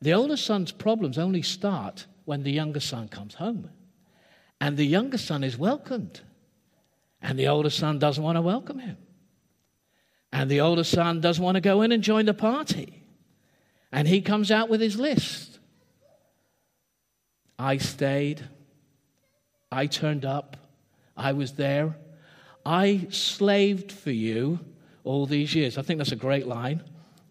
the 0.00 0.12
older 0.12 0.36
son's 0.36 0.72
problems 0.72 1.18
only 1.18 1.42
start 1.42 2.06
when 2.24 2.42
the 2.42 2.52
younger 2.52 2.80
son 2.80 3.08
comes 3.08 3.34
home. 3.34 3.70
And 4.60 4.76
the 4.76 4.86
younger 4.86 5.18
son 5.18 5.44
is 5.44 5.58
welcomed, 5.58 6.20
and 7.20 7.38
the 7.38 7.48
older 7.48 7.70
son 7.70 7.98
doesn't 7.98 8.22
want 8.22 8.36
to 8.36 8.42
welcome 8.42 8.78
him. 8.78 8.96
And 10.32 10.50
the 10.50 10.60
older 10.60 10.84
son 10.84 11.20
doesn't 11.20 11.42
want 11.42 11.56
to 11.56 11.60
go 11.60 11.82
in 11.82 11.92
and 11.92 12.02
join 12.02 12.26
the 12.26 12.34
party. 12.34 13.02
And 13.92 14.08
he 14.08 14.20
comes 14.20 14.50
out 14.50 14.68
with 14.68 14.80
his 14.80 14.98
list. 14.98 15.58
I 17.58 17.78
stayed. 17.78 18.46
I 19.70 19.86
turned 19.86 20.24
up. 20.24 20.56
I 21.16 21.32
was 21.32 21.52
there. 21.52 21.96
I 22.64 23.06
slaved 23.10 23.92
for 23.92 24.10
you 24.10 24.58
all 25.04 25.26
these 25.26 25.54
years. 25.54 25.78
I 25.78 25.82
think 25.82 25.98
that's 25.98 26.12
a 26.12 26.16
great 26.16 26.46
line. 26.46 26.82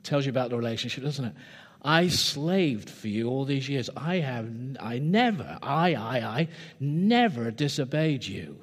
Tells 0.04 0.26
you 0.26 0.30
about 0.30 0.50
the 0.50 0.58
relationship, 0.58 1.04
doesn't 1.04 1.26
it? 1.26 1.34
I 1.86 2.08
slaved 2.08 2.90
for 2.90 3.08
you 3.08 3.30
all 3.30 3.46
these 3.46 3.70
years. 3.70 3.92
I 3.96 4.16
have, 4.16 4.52
I 4.80 4.98
never, 4.98 5.60
I, 5.62 5.94
I, 5.94 6.18
I, 6.18 6.48
never 6.80 7.52
disobeyed 7.52 8.26
you. 8.26 8.58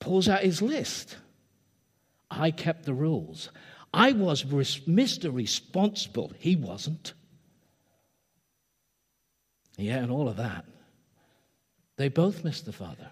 Pulls 0.00 0.26
out 0.26 0.40
his 0.40 0.62
list. 0.62 1.18
I 2.30 2.50
kept 2.50 2.86
the 2.86 2.94
rules. 2.94 3.50
I 3.92 4.12
was 4.12 4.42
Mr. 4.42 5.32
Responsible. 5.32 6.32
He 6.38 6.56
wasn't. 6.56 7.12
Yeah, 9.76 9.98
and 9.98 10.10
all 10.10 10.30
of 10.30 10.38
that. 10.38 10.64
They 11.98 12.08
both 12.08 12.42
missed 12.42 12.64
the 12.64 12.72
Father. 12.72 13.10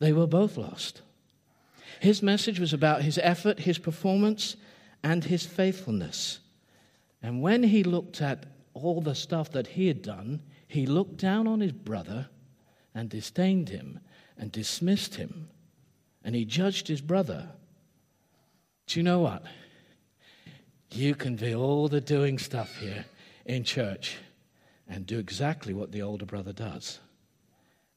They 0.00 0.12
were 0.12 0.26
both 0.26 0.56
lost. 0.56 1.02
His 2.00 2.22
message 2.22 2.58
was 2.58 2.72
about 2.72 3.02
his 3.02 3.18
effort, 3.18 3.60
his 3.60 3.78
performance, 3.78 4.56
and 5.04 5.22
his 5.22 5.46
faithfulness. 5.46 6.40
And 7.22 7.40
when 7.40 7.62
he 7.62 7.84
looked 7.84 8.20
at 8.20 8.46
all 8.74 9.00
the 9.00 9.14
stuff 9.14 9.50
that 9.52 9.68
he 9.68 9.86
had 9.86 10.02
done, 10.02 10.42
he 10.66 10.86
looked 10.86 11.18
down 11.18 11.46
on 11.46 11.60
his 11.60 11.72
brother 11.72 12.28
and 12.94 13.08
disdained 13.08 13.68
him 13.68 14.00
and 14.36 14.50
dismissed 14.50 15.14
him. 15.14 15.48
And 16.24 16.34
he 16.34 16.44
judged 16.44 16.88
his 16.88 17.00
brother. 17.00 17.48
Do 18.86 18.98
you 18.98 19.04
know 19.04 19.20
what? 19.20 19.44
You 20.90 21.14
can 21.14 21.36
be 21.36 21.54
all 21.54 21.88
the 21.88 22.00
doing 22.00 22.38
stuff 22.38 22.76
here 22.76 23.04
in 23.46 23.64
church 23.64 24.18
and 24.88 25.06
do 25.06 25.18
exactly 25.18 25.72
what 25.72 25.92
the 25.92 26.02
older 26.02 26.26
brother 26.26 26.52
does 26.52 26.98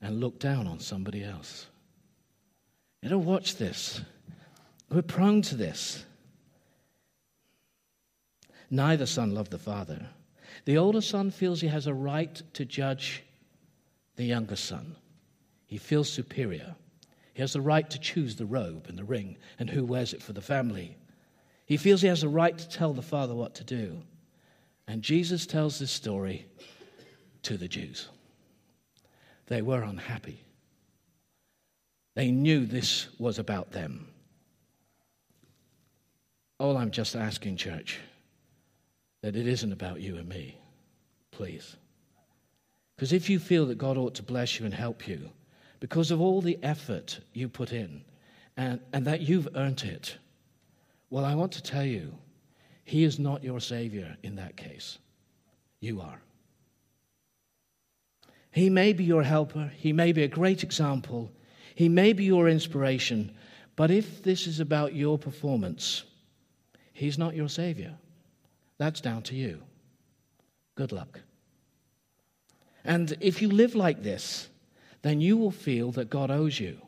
and 0.02 0.20
look 0.20 0.40
down 0.40 0.68
on 0.68 0.80
somebody 0.80 1.24
else. 1.24 1.68
You 3.02 3.10
know, 3.10 3.18
watch 3.18 3.58
this. 3.58 4.02
We're 4.90 5.02
prone 5.02 5.42
to 5.44 5.56
this. 5.56 6.06
Neither 8.70 9.06
son 9.06 9.34
loved 9.34 9.52
the 9.52 9.58
father. 9.58 10.08
The 10.66 10.78
older 10.78 11.02
son 11.02 11.32
feels 11.32 11.62
he 11.62 11.68
has 11.68 11.88
a 11.88 11.94
right 11.94 12.42
to 12.54 12.66
judge 12.66 13.24
the 14.16 14.24
younger 14.24 14.56
son. 14.56 14.96
He 15.66 15.78
feels 15.78 16.10
superior. 16.10 16.76
He 17.34 17.42
has 17.42 17.54
the 17.54 17.62
right 17.62 17.90
to 17.90 18.00
choose 18.00 18.36
the 18.36 18.46
robe 18.46 18.86
and 18.88 18.98
the 18.98 19.04
ring 19.04 19.38
and 19.60 19.70
who 19.70 19.84
wears 19.84 20.14
it 20.14 20.24
for 20.24 20.34
the 20.34 20.42
family. 20.42 20.96
He 21.66 21.78
feels 21.78 22.02
he 22.02 22.08
has 22.08 22.24
a 22.24 22.30
right 22.30 22.58
to 22.58 22.70
tell 22.70 22.94
the 22.94 23.02
father 23.02 23.36
what 23.36 23.56
to 23.56 23.64
do. 23.64 24.02
And 24.88 25.02
Jesus 25.02 25.46
tells 25.46 25.80
this 25.80 25.92
story 25.92 26.46
to 27.44 27.58
the 27.58 27.68
Jews. 27.68 28.08
They 29.48 29.62
were 29.62 29.84
unhappy. 29.84 30.44
They 32.16 32.32
knew 32.32 32.66
this 32.66 33.08
was 33.20 33.40
about 33.40 33.72
them. 33.72 34.08
All 36.58 36.78
I'm 36.78 36.92
just 36.92 37.16
asking, 37.16 37.58
church, 37.58 38.00
that 39.26 39.36
it 39.36 39.48
isn't 39.48 39.74
about 39.74 40.02
you 40.02 40.18
and 40.18 40.30
me, 40.30 40.56
please. 41.32 41.78
Because 42.96 43.12
if 43.12 43.28
you 43.28 43.40
feel 43.40 43.66
that 43.66 43.80
God 43.80 43.98
ought 43.98 44.14
to 44.14 44.22
bless 44.22 44.60
you 44.60 44.66
and 44.66 44.74
help 44.74 45.08
you 45.08 45.32
because 45.80 46.12
of 46.12 46.22
all 46.22 46.44
the 46.44 46.60
effort 46.62 47.20
you 47.34 47.50
put 47.50 47.74
in 47.74 48.04
and, 48.56 48.80
and 48.94 49.04
that 49.06 49.22
you've 49.22 49.48
earned 49.56 49.82
it, 49.82 50.16
well, 51.10 51.26
I 51.26 51.34
want 51.34 51.54
to 51.54 51.64
tell 51.64 51.84
you, 51.84 52.14
He 52.84 53.04
is 53.04 53.18
not 53.18 53.44
your 53.44 53.60
Savior 53.60 54.16
in 54.22 54.36
that 54.36 54.58
case. 54.58 55.00
You 55.80 56.02
are. 56.02 56.22
He 58.52 58.70
may 58.70 58.94
be 58.94 59.06
your 59.06 59.24
helper, 59.24 59.72
He 59.76 59.92
may 59.92 60.12
be 60.12 60.22
a 60.22 60.28
great 60.28 60.62
example, 60.62 61.32
He 61.74 61.90
may 61.90 62.14
be 62.14 62.26
your 62.26 62.48
inspiration, 62.48 63.36
but 63.76 63.90
if 63.90 64.22
this 64.22 64.46
is 64.46 64.60
about 64.60 64.94
your 64.94 65.18
performance, 65.18 66.04
He's 66.94 67.18
not 67.18 67.36
your 67.36 67.50
Savior. 67.50 67.96
That's 68.78 69.02
down 69.02 69.24
to 69.24 69.36
you. 69.36 69.62
Good 70.76 70.92
luck. 70.92 71.22
And 72.84 73.18
if 73.20 73.42
you 73.42 73.50
live 73.50 73.76
like 73.76 74.04
this, 74.04 74.50
then 75.02 75.22
you 75.22 75.38
will 75.38 75.52
feel 75.52 75.92
that 75.94 76.10
God 76.10 76.30
owes 76.30 76.60
you. 76.60 76.80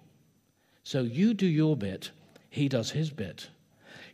So 0.84 1.02
you 1.02 1.34
do 1.34 1.48
your 1.48 1.76
bit, 1.76 2.12
He 2.50 2.70
does 2.70 2.92
His 2.92 3.10
bit. 3.10 3.50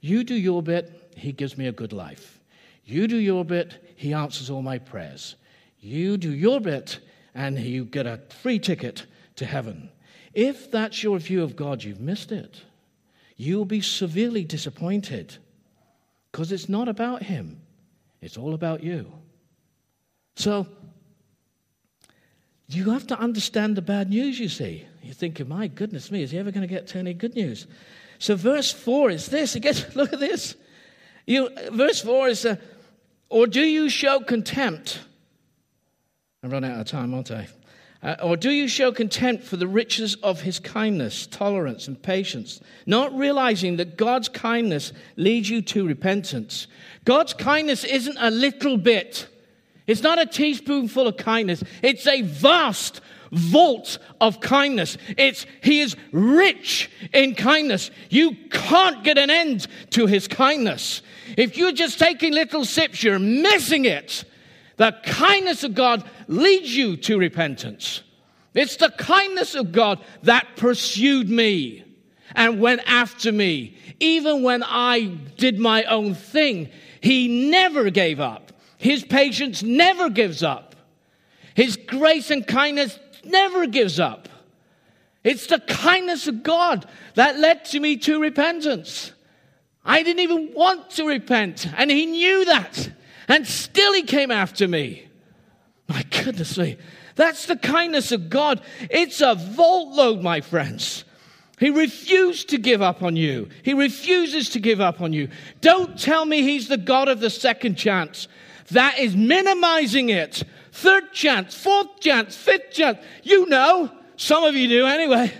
You 0.01 0.23
do 0.23 0.35
your 0.35 0.61
bit, 0.61 1.13
He 1.15 1.31
gives 1.31 1.57
me 1.57 1.67
a 1.67 1.71
good 1.71 1.93
life. 1.93 2.39
You 2.85 3.07
do 3.07 3.17
your 3.17 3.45
bit, 3.45 3.93
He 3.95 4.13
answers 4.13 4.49
all 4.49 4.61
my 4.61 4.77
prayers. 4.77 5.35
You 5.79 6.17
do 6.17 6.33
your 6.33 6.59
bit, 6.59 6.99
and 7.35 7.57
you 7.59 7.85
get 7.85 8.05
a 8.05 8.21
free 8.41 8.59
ticket 8.59 9.05
to 9.35 9.45
heaven. 9.45 9.89
If 10.33 10.71
that's 10.71 11.03
your 11.03 11.19
view 11.19 11.43
of 11.43 11.55
God, 11.55 11.83
you've 11.83 11.99
missed 11.99 12.31
it. 12.31 12.61
You'll 13.35 13.65
be 13.65 13.81
severely 13.81 14.43
disappointed 14.43 15.37
because 16.31 16.51
it's 16.51 16.69
not 16.69 16.87
about 16.87 17.23
Him, 17.23 17.61
it's 18.23 18.37
all 18.37 18.53
about 18.53 18.83
you. 18.83 19.11
So, 20.35 20.65
you 22.67 22.91
have 22.91 23.05
to 23.07 23.19
understand 23.19 23.75
the 23.75 23.81
bad 23.81 24.09
news, 24.09 24.39
you 24.39 24.49
see. 24.49 24.87
You're 25.01 25.13
thinking, 25.13 25.47
my 25.47 25.67
goodness 25.67 26.09
me, 26.09 26.23
is 26.23 26.31
he 26.31 26.39
ever 26.39 26.51
going 26.51 26.67
to 26.67 26.73
get 26.73 26.87
to 26.87 26.97
any 26.97 27.13
good 27.13 27.35
news? 27.35 27.67
So 28.19 28.35
verse 28.35 28.71
4 28.71 29.11
is 29.11 29.27
this. 29.27 29.55
Again, 29.57 29.75
look 29.95 30.13
at 30.13 30.19
this. 30.19 30.55
You, 31.27 31.49
verse 31.71 32.01
4 32.01 32.29
is, 32.29 32.45
uh, 32.45 32.55
or 33.29 33.47
do 33.47 33.61
you 33.61 33.89
show 33.89 34.21
contempt? 34.21 34.99
I 36.41 36.47
run 36.47 36.63
out 36.63 36.79
of 36.79 36.87
time, 36.87 37.13
aren't 37.13 37.31
I? 37.31 37.47
Uh, 38.03 38.15
or 38.21 38.35
do 38.35 38.51
you 38.51 38.67
show 38.67 38.91
contempt 38.91 39.45
for 39.45 39.55
the 39.55 39.67
riches 39.67 40.15
of 40.15 40.41
his 40.41 40.59
kindness, 40.59 41.25
tolerance, 41.25 41.87
and 41.87 42.01
patience, 42.01 42.59
not 42.85 43.15
realizing 43.17 43.77
that 43.77 43.95
God's 43.95 44.27
kindness 44.27 44.91
leads 45.15 45.49
you 45.49 45.61
to 45.61 45.87
repentance? 45.87 46.67
God's 47.05 47.33
kindness 47.33 47.85
isn't 47.85 48.17
a 48.19 48.29
little 48.29 48.77
bit, 48.77 49.27
it's 49.87 50.03
not 50.03 50.19
a 50.19 50.25
teaspoonful 50.25 51.07
of 51.07 51.15
kindness, 51.15 51.63
it's 51.81 52.05
a 52.05 52.21
vast 52.23 52.99
vault 53.31 53.97
of 54.21 54.39
kindness. 54.39 54.97
It's 55.17 55.45
he 55.61 55.81
is 55.81 55.95
rich 56.11 56.91
in 57.13 57.33
kindness. 57.35 57.89
You 58.09 58.35
can't 58.51 59.03
get 59.03 59.17
an 59.17 59.31
end 59.31 59.67
to 59.91 60.05
his 60.05 60.27
kindness. 60.27 61.01
If 61.35 61.57
you're 61.57 61.71
just 61.71 61.99
taking 61.99 62.33
little 62.33 62.63
sips, 62.63 63.03
you're 63.03 63.17
missing 63.17 63.85
it. 63.85 64.23
The 64.83 64.99
kindness 65.05 65.63
of 65.63 65.75
God 65.75 66.03
leads 66.27 66.75
you 66.75 66.97
to 66.97 67.17
repentance. 67.17 68.01
It's 68.53 68.75
the 68.75 68.89
kindness 68.89 69.55
of 69.55 69.71
God 69.71 70.01
that 70.23 70.57
pursued 70.57 71.29
me 71.29 71.85
and 72.35 72.59
went 72.59 72.81
after 72.85 73.31
me. 73.31 73.77
Even 74.01 74.43
when 74.43 74.61
I 74.61 75.05
did 75.37 75.57
my 75.57 75.85
own 75.85 76.15
thing, 76.15 76.69
He 76.99 77.49
never 77.49 77.91
gave 77.91 78.19
up. 78.19 78.51
His 78.77 79.05
patience 79.05 79.63
never 79.63 80.09
gives 80.09 80.43
up. 80.43 80.75
His 81.55 81.77
grace 81.77 82.29
and 82.29 82.45
kindness 82.45 82.99
never 83.23 83.65
gives 83.67 84.01
up. 84.01 84.27
It's 85.23 85.47
the 85.47 85.59
kindness 85.59 86.27
of 86.27 86.43
God 86.43 86.85
that 87.15 87.39
led 87.39 87.63
to 87.67 87.79
me 87.79 87.95
to 87.99 88.19
repentance. 88.19 89.13
I 89.85 90.03
didn't 90.03 90.23
even 90.23 90.51
want 90.53 90.89
to 90.97 91.07
repent, 91.07 91.67
and 91.77 91.89
He 91.89 92.05
knew 92.05 92.43
that, 92.43 92.91
and 93.27 93.47
still 93.47 93.93
He 93.93 94.03
came 94.03 94.31
after 94.31 94.67
me. 94.67 95.07
My 95.87 96.03
goodness 96.03 96.57
me. 96.57 96.77
That's 97.15 97.45
the 97.45 97.57
kindness 97.57 98.11
of 98.11 98.29
God. 98.29 98.61
It's 98.89 99.21
a 99.21 99.35
vault 99.35 99.95
load, 99.95 100.21
my 100.21 100.41
friends. 100.41 101.05
He 101.59 101.69
refused 101.69 102.49
to 102.49 102.57
give 102.57 102.81
up 102.81 103.03
on 103.03 103.15
you. 103.15 103.49
He 103.61 103.73
refuses 103.73 104.49
to 104.49 104.59
give 104.59 104.81
up 104.81 105.01
on 105.01 105.13
you. 105.13 105.29
Don't 105.61 105.97
tell 105.99 106.25
me 106.25 106.41
He's 106.41 106.67
the 106.67 106.77
God 106.77 107.07
of 107.07 107.19
the 107.19 107.29
second 107.29 107.75
chance. 107.75 108.27
That 108.71 108.97
is 108.97 109.15
minimizing 109.15 110.09
it 110.09 110.43
third 110.73 111.13
chance, 111.13 111.55
fourth 111.55 111.99
chance, 111.99 112.35
fifth 112.35 112.71
chance. 112.71 112.97
You 113.21 113.47
know, 113.47 113.91
some 114.17 114.43
of 114.43 114.55
you 114.55 114.67
do 114.67 114.85
anyway. 114.87 115.31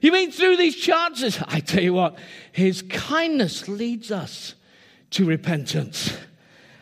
You 0.00 0.12
mean 0.12 0.32
through 0.32 0.56
these 0.56 0.76
chances? 0.76 1.38
I 1.46 1.60
tell 1.60 1.82
you 1.82 1.92
what, 1.92 2.16
His 2.52 2.82
kindness 2.82 3.68
leads 3.68 4.10
us 4.10 4.54
to 5.10 5.24
repentance. 5.24 6.16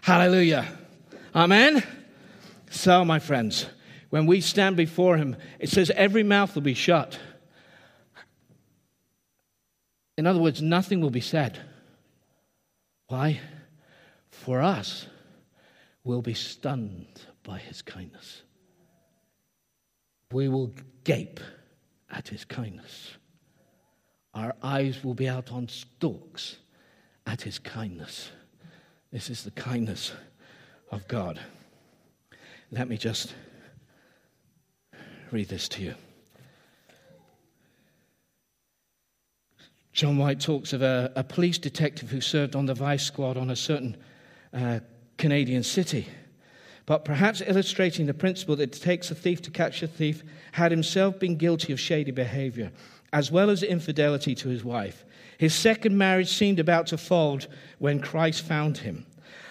Hallelujah. 0.07 0.65
Amen. 1.35 1.83
So, 2.71 3.05
my 3.05 3.19
friends, 3.19 3.67
when 4.11 4.27
we 4.27 4.41
stand 4.41 4.77
before 4.77 5.17
Him, 5.17 5.35
it 5.59 5.69
says 5.69 5.91
every 5.91 6.23
mouth 6.23 6.55
will 6.55 6.63
be 6.63 6.75
shut. 6.75 7.19
In 10.17 10.29
other 10.29 10.39
words, 10.39 10.63
nothing 10.63 11.01
will 11.01 11.11
be 11.11 11.21
said. 11.21 11.59
Why? 13.09 13.41
For 14.31 14.63
us, 14.63 15.09
we'll 16.05 16.23
be 16.23 16.35
stunned 16.35 17.23
by 17.43 17.59
his 17.59 17.83
kindness. 17.83 18.43
We 20.31 20.47
will 20.47 20.73
gape 21.03 21.41
at 22.09 22.29
his 22.29 22.45
kindness. 22.45 23.17
Our 24.35 24.55
eyes 24.63 25.03
will 25.03 25.15
be 25.15 25.29
out 25.29 25.51
on 25.51 25.67
stalks 25.67 26.59
at 27.27 27.43
his 27.43 27.59
kindness. 27.59 28.31
This 29.17 29.31
is 29.31 29.45
the 29.45 29.51
kindness 29.53 30.13
of 30.91 31.09
God. 31.09 31.41
Let 32.71 32.87
me 32.87 32.99
just 32.99 33.35
read 35.33 35.49
this 35.49 35.71
to 35.71 35.83
you. 35.83 35.95
John 39.95 40.19
White 40.19 40.39
talks 40.39 40.75
of 40.75 40.83
a, 40.83 41.11
a 41.17 41.25
police 41.25 41.57
detective 41.57 42.11
who 42.11 42.21
served 42.21 42.55
on 42.55 42.67
the 42.67 42.75
vice 42.75 43.05
squad 43.05 43.39
on 43.39 43.49
a 43.49 43.57
certain 43.57 43.97
uh, 44.53 44.81
Canadian 45.17 45.63
city. 45.63 46.09
But 46.85 47.07
perhaps 47.07 47.41
illustrating 47.41 48.05
the 48.05 48.13
principle 48.13 48.57
that 48.57 48.77
it 48.77 48.83
takes 48.83 49.11
a 49.11 49.15
thief 49.15 49.41
to 49.41 49.51
catch 49.51 49.83
a 49.83 49.87
thief, 49.87 50.25
had 50.53 50.71
himself 50.71 51.19
been 51.19 51.37
guilty 51.37 51.73
of 51.73 51.81
shady 51.81 52.11
behavior, 52.11 52.71
as 53.17 53.33
well 53.33 53.49
as 53.49 53.63
infidelity 53.63 54.35
to 54.35 54.51
his 54.51 54.63
wife. 54.63 55.03
His 55.39 55.55
second 55.55 55.97
marriage 55.97 56.29
seemed 56.29 56.61
about 56.61 56.89
to 56.89 56.99
fold 56.99 57.47
when 57.79 57.99
Christ 57.99 58.43
found 58.43 58.77
him. 58.77 59.07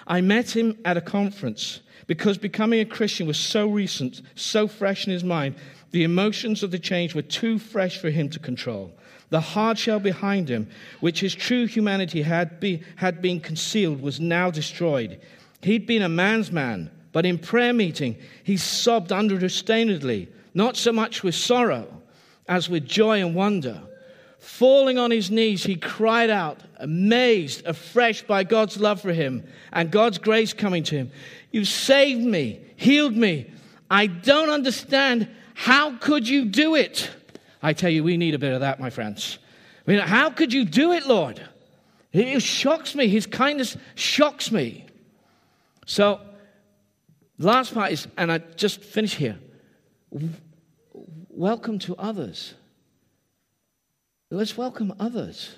I 0.05 0.21
met 0.21 0.55
him 0.55 0.77
at 0.85 0.97
a 0.97 1.01
conference 1.01 1.79
because 2.05 2.37
becoming 2.37 2.79
a 2.79 2.85
Christian 2.85 3.25
was 3.25 3.39
so 3.39 3.67
recent, 3.67 4.21
so 4.35 4.67
fresh 4.67 5.07
in 5.07 5.13
his 5.13 5.23
mind, 5.23 5.55
the 5.89 6.03
emotions 6.03 6.61
of 6.61 6.69
the 6.69 6.77
change 6.77 7.15
were 7.15 7.23
too 7.23 7.57
fresh 7.57 7.97
for 7.97 8.11
him 8.11 8.29
to 8.29 8.39
control. 8.39 8.93
The 9.29 9.41
hard 9.41 9.79
shell 9.79 9.99
behind 9.99 10.47
him, 10.47 10.69
which 10.99 11.21
his 11.21 11.33
true 11.33 11.65
humanity 11.65 12.21
had, 12.21 12.59
be, 12.59 12.83
had 12.97 13.19
been 13.19 13.39
concealed, 13.39 13.99
was 13.99 14.19
now 14.19 14.51
destroyed. 14.51 15.19
He'd 15.63 15.87
been 15.87 16.03
a 16.03 16.09
man's 16.23 16.51
man, 16.51 16.91
but 17.11 17.25
in 17.25 17.39
prayer 17.39 17.73
meeting, 17.73 18.15
he 18.43 18.57
sobbed 18.57 19.11
unrestrainedly, 19.11 20.27
not 20.53 20.77
so 20.77 20.91
much 20.91 21.23
with 21.23 21.33
sorrow 21.33 21.94
as 22.47 22.69
with 22.69 22.85
joy 22.85 23.21
and 23.21 23.35
wonder. 23.35 23.81
Falling 24.39 24.97
on 24.97 25.09
his 25.09 25.31
knees, 25.31 25.63
he 25.63 25.75
cried 25.75 26.29
out, 26.29 26.59
amazed 26.77 27.65
afresh 27.65 28.21
by 28.21 28.43
God's 28.43 28.79
love 28.79 29.01
for 29.01 29.11
him 29.11 29.43
and 29.71 29.89
God's 29.89 30.19
grace 30.19 30.53
coming 30.53 30.83
to 30.83 30.95
him. 30.95 31.11
You 31.51 31.65
saved 31.65 32.21
me, 32.21 32.59
healed 32.75 33.15
me. 33.15 33.49
I 33.89 34.07
don't 34.07 34.49
understand. 34.49 35.27
How 35.55 35.97
could 35.97 36.27
you 36.27 36.45
do 36.45 36.75
it? 36.75 37.09
I 37.63 37.73
tell 37.73 37.89
you, 37.89 38.03
we 38.03 38.17
need 38.17 38.35
a 38.35 38.39
bit 38.39 38.53
of 38.53 38.59
that, 38.59 38.79
my 38.79 38.89
friends. 38.89 39.39
I 39.87 39.91
mean, 39.91 39.99
how 39.99 40.29
could 40.29 40.53
you 40.53 40.65
do 40.65 40.91
it, 40.91 41.07
Lord? 41.07 41.41
It 42.11 42.41
shocks 42.41 42.95
me. 42.95 43.07
His 43.07 43.25
kindness 43.25 43.75
shocks 43.95 44.51
me. 44.51 44.85
So, 45.85 46.19
last 47.37 47.73
part 47.73 47.91
is, 47.91 48.07
and 48.17 48.31
I 48.31 48.37
just 48.37 48.81
finish 48.81 49.15
here. 49.15 49.37
Welcome 51.37 51.79
to 51.79 51.97
others. 51.97 52.53
Let's 54.31 54.55
welcome 54.55 54.93
others. 55.01 55.53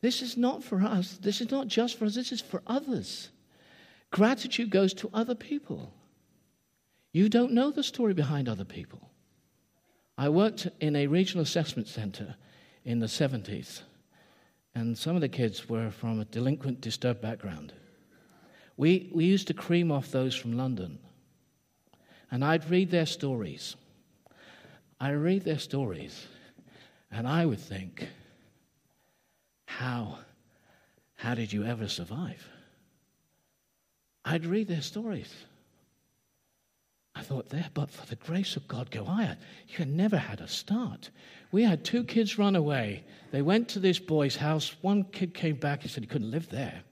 This 0.00 0.22
is 0.22 0.36
not 0.36 0.62
for 0.62 0.80
us. 0.80 1.18
This 1.20 1.40
is 1.40 1.50
not 1.50 1.66
just 1.66 1.98
for 1.98 2.04
us. 2.04 2.14
This 2.14 2.30
is 2.30 2.40
for 2.40 2.62
others. 2.68 3.30
Gratitude 4.12 4.70
goes 4.70 4.94
to 4.94 5.10
other 5.12 5.34
people. 5.34 5.92
You 7.12 7.28
don't 7.28 7.50
know 7.50 7.72
the 7.72 7.82
story 7.82 8.14
behind 8.14 8.48
other 8.48 8.64
people. 8.64 9.10
I 10.16 10.28
worked 10.28 10.68
in 10.78 10.94
a 10.94 11.08
regional 11.08 11.42
assessment 11.42 11.88
center 11.88 12.36
in 12.84 13.00
the 13.00 13.06
70s, 13.06 13.82
and 14.72 14.96
some 14.96 15.16
of 15.16 15.20
the 15.20 15.28
kids 15.28 15.68
were 15.68 15.90
from 15.90 16.20
a 16.20 16.24
delinquent, 16.26 16.80
disturbed 16.80 17.20
background. 17.20 17.72
We, 18.76 19.10
we 19.12 19.24
used 19.24 19.48
to 19.48 19.54
cream 19.54 19.90
off 19.90 20.12
those 20.12 20.36
from 20.36 20.56
London, 20.56 21.00
and 22.30 22.44
I'd 22.44 22.70
read 22.70 22.92
their 22.92 23.06
stories. 23.06 23.74
I 25.00 25.10
read 25.10 25.44
their 25.44 25.58
stories, 25.58 26.26
and 27.10 27.26
I 27.26 27.46
would 27.46 27.60
think, 27.60 28.08
how, 29.66 30.18
how 31.14 31.34
did 31.34 31.52
you 31.52 31.64
ever 31.64 31.88
survive? 31.88 32.48
I'd 34.24 34.44
read 34.44 34.68
their 34.68 34.82
stories. 34.82 35.32
I 37.14 37.22
thought, 37.22 37.48
there, 37.48 37.68
but 37.74 37.90
for 37.90 38.06
the 38.06 38.14
grace 38.14 38.54
of 38.54 38.68
God, 38.68 38.92
go 38.92 39.04
I, 39.04 39.36
you 39.68 39.78
had 39.78 39.88
never 39.88 40.16
had 40.16 40.40
a 40.40 40.46
start. 40.46 41.10
We 41.50 41.64
had 41.64 41.84
two 41.84 42.04
kids 42.04 42.38
run 42.38 42.54
away. 42.54 43.04
They 43.32 43.42
went 43.42 43.68
to 43.70 43.80
this 43.80 43.98
boy's 43.98 44.36
house. 44.36 44.76
One 44.82 45.02
kid 45.02 45.34
came 45.34 45.56
back. 45.56 45.82
He 45.82 45.88
said 45.88 46.04
he 46.04 46.08
couldn't 46.08 46.30
live 46.30 46.48
there. 46.48 46.82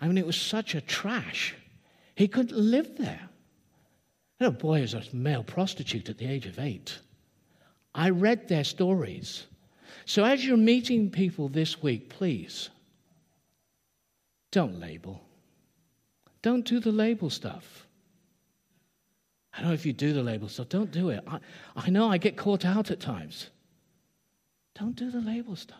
I 0.00 0.06
mean, 0.06 0.18
it 0.18 0.26
was 0.26 0.36
such 0.36 0.74
a 0.74 0.82
trash. 0.82 1.54
He 2.14 2.28
couldn't 2.28 2.58
live 2.58 2.98
there. 2.98 3.29
A 4.40 4.50
boy 4.50 4.80
was 4.80 4.94
a 4.94 5.02
male 5.12 5.42
prostitute 5.42 6.08
at 6.08 6.16
the 6.16 6.26
age 6.26 6.46
of 6.46 6.58
eight. 6.58 6.98
I 7.94 8.10
read 8.10 8.48
their 8.48 8.64
stories. 8.64 9.46
So 10.06 10.24
as 10.24 10.44
you're 10.44 10.56
meeting 10.56 11.10
people 11.10 11.48
this 11.48 11.82
week, 11.82 12.08
please 12.08 12.70
don't 14.50 14.80
label. 14.80 15.20
Don't 16.42 16.64
do 16.64 16.80
the 16.80 16.92
label 16.92 17.28
stuff. 17.28 17.86
I 19.52 19.58
don't 19.58 19.68
know 19.68 19.74
if 19.74 19.84
you 19.84 19.92
do 19.92 20.12
the 20.12 20.22
label 20.22 20.48
stuff. 20.48 20.68
Don't 20.68 20.90
do 20.90 21.10
it. 21.10 21.22
I, 21.26 21.40
I 21.76 21.90
know 21.90 22.08
I 22.08 22.16
get 22.16 22.36
caught 22.36 22.64
out 22.64 22.90
at 22.90 23.00
times. 23.00 23.50
Don't 24.78 24.96
do 24.96 25.10
the 25.10 25.20
label 25.20 25.56
stuff. 25.56 25.78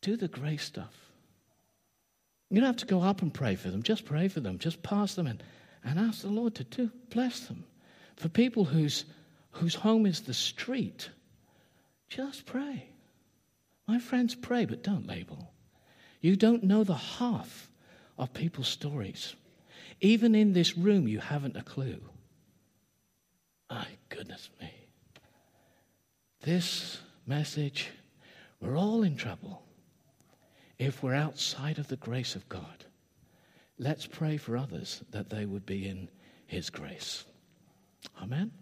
Do 0.00 0.16
the 0.16 0.28
grace 0.28 0.62
stuff. 0.62 0.94
You 2.50 2.60
don't 2.60 2.66
have 2.66 2.76
to 2.76 2.86
go 2.86 3.00
up 3.00 3.22
and 3.22 3.34
pray 3.34 3.56
for 3.56 3.70
them. 3.70 3.82
Just 3.82 4.04
pray 4.04 4.28
for 4.28 4.40
them. 4.40 4.58
Just 4.58 4.82
pass 4.82 5.14
them 5.14 5.26
and, 5.26 5.42
and 5.84 5.98
ask 5.98 6.22
the 6.22 6.28
Lord 6.28 6.54
to 6.56 6.64
do, 6.64 6.90
bless 7.10 7.40
them. 7.40 7.64
For 8.16 8.28
people 8.28 8.64
whose, 8.64 9.04
whose 9.52 9.74
home 9.74 10.06
is 10.06 10.22
the 10.22 10.34
street, 10.34 11.10
just 12.08 12.46
pray. 12.46 12.88
My 13.86 13.98
friends, 13.98 14.34
pray, 14.34 14.64
but 14.64 14.82
don't 14.82 15.06
label. 15.06 15.52
You 16.20 16.36
don't 16.36 16.64
know 16.64 16.84
the 16.84 16.94
half 16.94 17.70
of 18.16 18.32
people's 18.32 18.68
stories. 18.68 19.34
Even 20.00 20.34
in 20.34 20.52
this 20.52 20.76
room, 20.76 21.06
you 21.06 21.18
haven't 21.18 21.56
a 21.56 21.62
clue. 21.62 22.00
My 23.70 23.86
goodness 24.08 24.48
me. 24.60 24.72
This 26.42 26.98
message, 27.26 27.90
we're 28.60 28.76
all 28.76 29.02
in 29.02 29.16
trouble 29.16 29.62
if 30.78 31.02
we're 31.02 31.14
outside 31.14 31.78
of 31.78 31.88
the 31.88 31.96
grace 31.96 32.34
of 32.34 32.48
God. 32.48 32.84
Let's 33.78 34.06
pray 34.06 34.36
for 34.36 34.56
others 34.56 35.02
that 35.10 35.30
they 35.30 35.46
would 35.46 35.66
be 35.66 35.88
in 35.88 36.08
His 36.46 36.70
grace. 36.70 37.24
Amen. 38.22 38.52